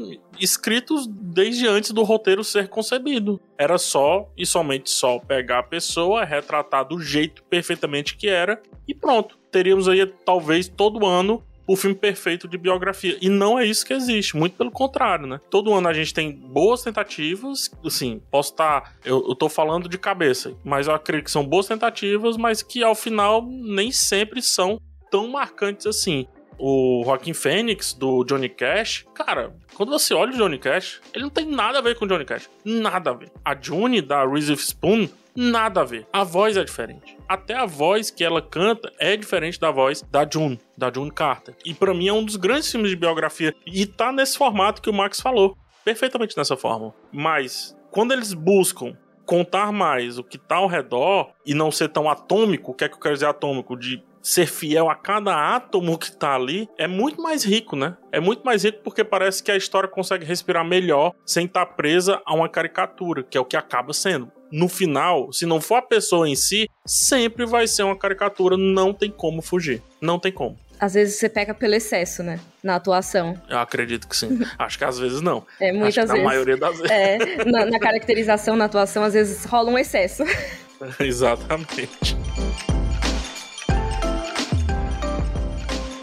[0.40, 3.40] escritos desde antes do roteiro ser concebido.
[3.58, 7.44] Era só e somente só pegar a pessoa, retratar do jeito
[7.74, 9.36] perfeitamente que era e pronto.
[9.50, 13.16] Teríamos aí talvez todo ano o filme perfeito de biografia.
[13.20, 15.40] E não é isso que existe, muito pelo contrário, né?
[15.48, 18.82] Todo ano a gente tem boas tentativas, assim, posso estar.
[18.82, 22.62] Tá, eu, eu tô falando de cabeça, mas eu acredito que são boas tentativas, mas
[22.62, 24.78] que ao final nem sempre são
[25.10, 26.26] tão marcantes assim
[26.58, 31.30] o Joaquim Fênix do Johnny Cash, cara, quando você olha o Johnny Cash, ele não
[31.30, 32.48] tem nada a ver com o Johnny Cash.
[32.64, 33.30] Nada a ver.
[33.44, 36.06] A June da Reese Spoon, nada a ver.
[36.12, 37.16] A voz é diferente.
[37.28, 41.54] Até a voz que ela canta é diferente da voz da June, da June Carter.
[41.64, 43.54] E para mim é um dos grandes filmes de biografia.
[43.66, 45.56] E tá nesse formato que o Max falou.
[45.84, 46.94] Perfeitamente nessa forma.
[47.12, 52.08] Mas, quando eles buscam contar mais o que tá ao redor e não ser tão
[52.08, 53.76] atômico, o que é que eu quero dizer atômico?
[53.76, 57.94] De ser fiel a cada átomo que tá ali, é muito mais rico, né?
[58.10, 61.72] É muito mais rico porque parece que a história consegue respirar melhor sem estar tá
[61.72, 64.32] presa a uma caricatura, que é o que acaba sendo.
[64.56, 68.94] No final, se não for a pessoa em si, sempre vai ser uma caricatura, não
[68.94, 69.82] tem como fugir.
[70.00, 70.56] Não tem como.
[70.78, 72.38] Às vezes você pega pelo excesso, né?
[72.62, 73.36] Na atuação.
[73.50, 74.38] Eu acredito que sim.
[74.56, 75.44] Acho que às vezes não.
[75.58, 76.22] É, muitas Acho vezes.
[76.22, 76.88] Na maioria das vezes.
[76.88, 80.22] É, na, na caracterização, na atuação, às vezes rola um excesso.
[81.00, 82.16] Exatamente.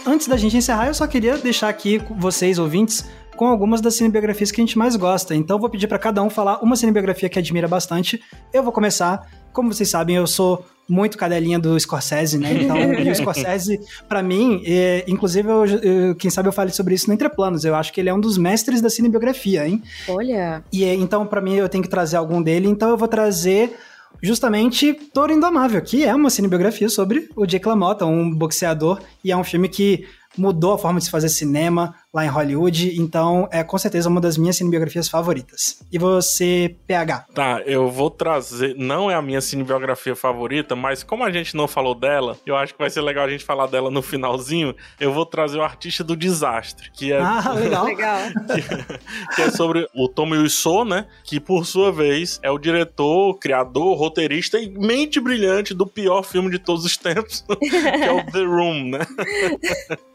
[0.05, 3.09] Antes da gente encerrar, eu só queria deixar aqui vocês, ouvintes,
[3.41, 5.33] com algumas das cinebiografias que a gente mais gosta.
[5.33, 8.21] Então vou pedir para cada um falar uma cinebiografia que admira bastante.
[8.53, 9.27] Eu vou começar.
[9.51, 12.53] Como vocês sabem, eu sou muito cadelinha do Scorsese, né?
[12.53, 17.07] Então, o Scorsese, para mim, é, inclusive, eu, eu, quem sabe eu fale sobre isso
[17.07, 17.65] no Entreplanos.
[17.65, 19.81] Eu acho que ele é um dos mestres da cinebiografia, hein?
[20.07, 20.63] Olha.
[20.71, 22.67] E então, para mim, eu tenho que trazer algum dele.
[22.67, 23.75] Então, eu vou trazer
[24.21, 29.35] justamente Toro Indomável, que é uma cinebiografia sobre o Jake LaMotta, um boxeador, e é
[29.35, 30.05] um filme que
[30.37, 34.19] mudou a forma de se fazer cinema, lá em Hollywood, então é com certeza uma
[34.19, 35.81] das minhas cinebiografias favoritas.
[35.91, 37.27] E você, PH?
[37.33, 41.67] Tá, eu vou trazer, não é a minha cinebiografia favorita, mas como a gente não
[41.69, 45.13] falou dela, eu acho que vai ser legal a gente falar dela no finalzinho, eu
[45.13, 47.19] vou trazer o Artista do Desastre, que é...
[47.21, 47.85] Ah, legal.
[47.85, 48.19] legal.
[48.47, 53.39] que, que, é sobre o Tomo Yuso, né, que por sua vez é o diretor,
[53.39, 58.31] criador, roteirista e mente brilhante do pior filme de todos os tempos, que é o
[58.31, 58.99] The Room, né?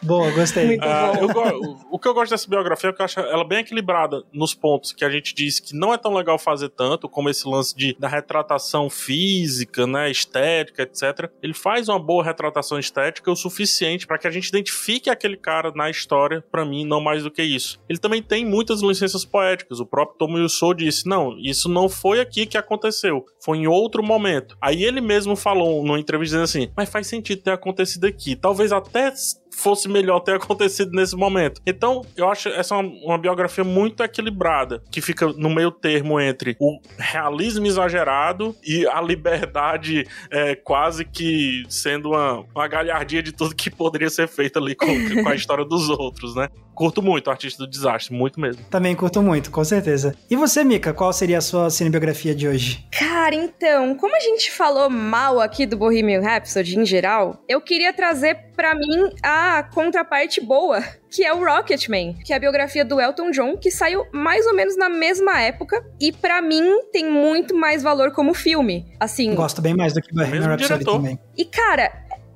[0.02, 0.66] Boa, gostei.
[0.66, 1.48] Muito ah, bom.
[1.48, 4.54] Eu, o que eu gosto dessa biografia é que eu acho ela bem equilibrada nos
[4.54, 7.76] pontos que a gente diz que não é tão legal fazer tanto, como esse lance
[7.76, 11.30] de, da retratação física, né, estética, etc.
[11.42, 15.72] Ele faz uma boa retratação estética o suficiente para que a gente identifique aquele cara
[15.74, 17.80] na história, para mim, não mais do que isso.
[17.88, 19.80] Ele também tem muitas licenças poéticas.
[19.80, 24.02] O próprio Tomo Yuso disse: não, isso não foi aqui que aconteceu, foi em outro
[24.02, 24.56] momento.
[24.60, 28.34] Aí ele mesmo falou numa entrevista dizendo assim: mas faz sentido ter acontecido aqui.
[28.34, 29.12] Talvez até
[29.56, 31.60] fosse melhor ter acontecido nesse momento.
[31.66, 36.56] Então, eu acho essa uma, uma biografia muito equilibrada, que fica no meio termo entre
[36.60, 43.54] o realismo exagerado e a liberdade é, quase que sendo uma, uma galhardia de tudo
[43.54, 44.86] que poderia ser feito ali com,
[45.22, 46.48] com a história dos outros, né?
[46.74, 48.62] Curto muito o Artista do Desastre, muito mesmo.
[48.70, 50.14] Também curto muito, com certeza.
[50.28, 52.86] E você, Mika, qual seria a sua cinebiografia de hoje?
[52.92, 57.94] Cara, então, como a gente falou mal aqui do Bohemian Rhapsody em geral, eu queria
[57.94, 63.00] trazer para mim a contraparte boa, que é o Rocketman, que é a biografia do
[63.00, 67.54] Elton John, que saiu mais ou menos na mesma época e para mim tem muito
[67.54, 68.86] mais valor como filme.
[68.98, 71.18] Assim, gosto bem mais do que Bohemian Rhapsody também.
[71.36, 71.92] E cara,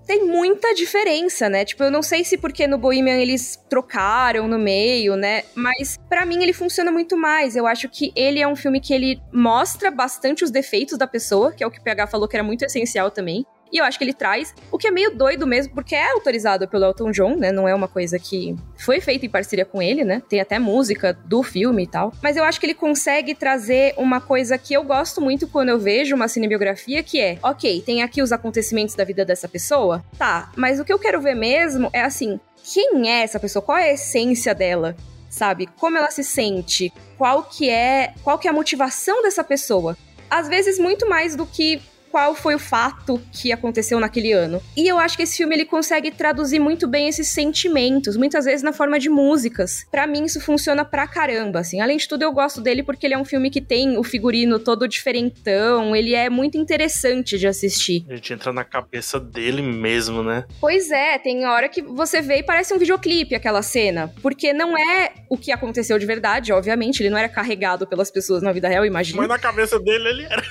[0.07, 1.64] tem muita diferença, né?
[1.64, 5.45] Tipo, eu não sei se porque no Bohemian eles trocaram no meio, né?
[5.55, 7.55] Mas para mim ele funciona muito mais.
[7.55, 11.53] Eu acho que ele é um filme que ele mostra bastante os defeitos da pessoa,
[11.53, 13.47] que é o que o PH falou que era muito essencial também.
[13.73, 16.66] E eu acho que ele traz, o que é meio doido mesmo, porque é autorizado
[16.66, 17.53] pelo Elton John, né?
[17.53, 20.23] Não é uma coisa que foi feita em parceria com ele, né?
[20.29, 22.12] Tem até música do filme e tal.
[22.23, 25.79] Mas eu acho que ele consegue trazer uma coisa que eu gosto muito quando eu
[25.79, 30.51] vejo uma cinebiografia, que é, ok, tem aqui os acontecimentos da vida dessa pessoa, tá,
[30.57, 33.62] mas o que eu quero ver mesmo é assim, quem é essa pessoa?
[33.62, 34.97] Qual é a essência dela?
[35.29, 35.68] Sabe?
[35.79, 36.93] Como ela se sente?
[37.16, 39.97] Qual que é, qual que é a motivação dessa pessoa?
[40.29, 44.61] Às vezes muito mais do que qual foi o fato que aconteceu naquele ano.
[44.76, 48.62] E eu acho que esse filme ele consegue traduzir muito bem esses sentimentos, muitas vezes
[48.62, 49.86] na forma de músicas.
[49.90, 51.80] Para mim isso funciona pra caramba, assim.
[51.80, 54.58] Além de tudo eu gosto dele porque ele é um filme que tem o figurino
[54.58, 58.04] todo diferentão, ele é muito interessante de assistir.
[58.08, 60.44] A gente entra na cabeça dele mesmo, né?
[60.61, 64.76] Pois é, tem hora que você vê e parece um videoclipe aquela cena, porque não
[64.76, 68.68] é o que aconteceu de verdade, obviamente, ele não era carregado pelas pessoas na vida
[68.68, 69.18] real, imagina.
[69.18, 70.42] Mas na cabeça dele ele era.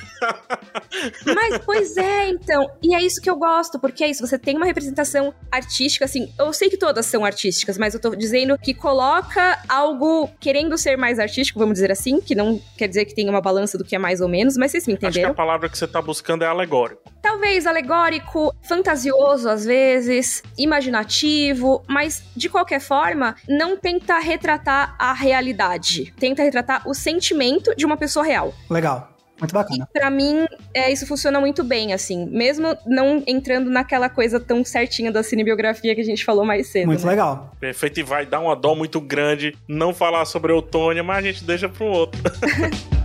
[1.26, 2.70] Mas, pois é, então.
[2.82, 6.32] E é isso que eu gosto, porque é isso, você tem uma representação artística, assim,
[6.38, 10.98] eu sei que todas são artísticas, mas eu tô dizendo que coloca algo querendo ser
[10.98, 13.96] mais artístico, vamos dizer assim, que não quer dizer que tem uma balança do que
[13.96, 15.30] é mais ou menos, mas vocês me entenderam.
[15.30, 17.02] Acho que a palavra que você tá buscando é alegórico.
[17.22, 26.14] Talvez alegórico, fantasioso às vezes, imaginativo, mas de qualquer forma, não tenta retratar a realidade.
[26.20, 28.54] Tenta retratar o sentimento de uma pessoa real.
[28.70, 29.19] Legal.
[29.40, 29.88] Muito bacana.
[29.90, 32.26] E pra mim, é, isso funciona muito bem, assim.
[32.28, 36.88] Mesmo não entrando naquela coisa tão certinha da cinebiografia que a gente falou mais cedo.
[36.88, 37.12] Muito né?
[37.12, 37.56] legal.
[37.60, 41.44] Perfeito, e vai dar uma dó muito grande não falar sobre Eutônia, mas a gente
[41.44, 42.22] deixa pro outro.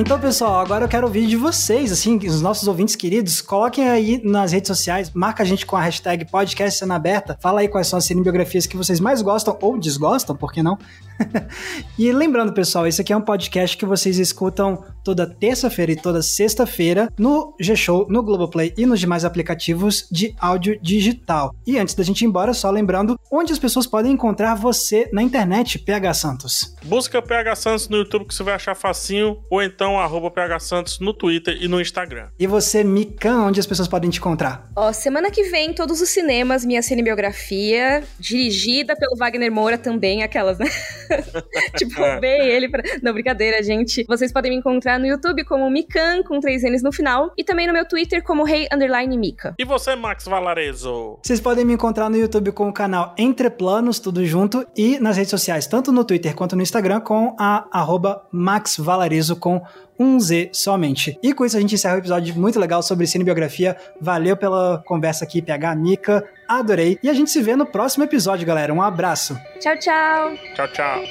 [0.00, 4.22] Então, pessoal, agora eu quero ouvir de vocês, assim, os nossos ouvintes queridos, coloquem aí
[4.22, 7.88] nas redes sociais, marca a gente com a hashtag podcast cena aberta, fala aí quais
[7.88, 10.78] são as cinebiografias que vocês mais gostam ou desgostam, por que não?
[11.98, 16.22] e lembrando, pessoal, esse aqui é um podcast que vocês escutam toda terça-feira e toda
[16.22, 21.54] sexta-feira no G-Show, no Globoplay e nos demais aplicativos de áudio digital.
[21.66, 25.22] E antes da gente ir embora, só lembrando onde as pessoas podem encontrar você na
[25.22, 26.74] internet, PH Santos.
[26.84, 31.00] Busca PH Santos no YouTube que você vai achar facinho, ou então arroba PH Santos
[31.00, 32.28] no Twitter e no Instagram.
[32.38, 34.70] E você, Mikan, onde as pessoas podem te encontrar?
[34.76, 40.58] Ó, semana que vem, todos os cinemas, minha cinebiografia, dirigida pelo Wagner Moura também, aquelas,
[40.58, 40.66] né?
[41.76, 42.20] tipo, é.
[42.20, 42.82] bem ele pra...
[43.02, 44.04] Não, brincadeira, gente.
[44.08, 47.66] Vocês podem me encontrar no YouTube como Mikan, com três N's no final, e também
[47.66, 49.54] no meu Twitter como Rei hey, Underline Mika.
[49.58, 51.18] E você, Max Valarezo?
[51.22, 55.16] Vocês podem me encontrar no YouTube com o canal Entre Planos, tudo junto, e nas
[55.16, 59.62] redes sociais, tanto no Twitter quanto no Instagram, com a arroba Max Valarezo com
[59.98, 61.18] um Z somente.
[61.22, 63.76] E com isso a gente encerra um episódio muito legal sobre cinebiografia.
[64.00, 66.24] Valeu pela conversa aqui, PH Mika.
[66.46, 66.98] Adorei.
[67.02, 68.72] E a gente se vê no próximo episódio, galera.
[68.72, 69.36] Um abraço.
[69.60, 70.34] Tchau, tchau.
[70.54, 71.02] Tchau, tchau.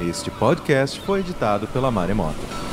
[0.00, 2.65] Este podcast foi editado pela Maremoto.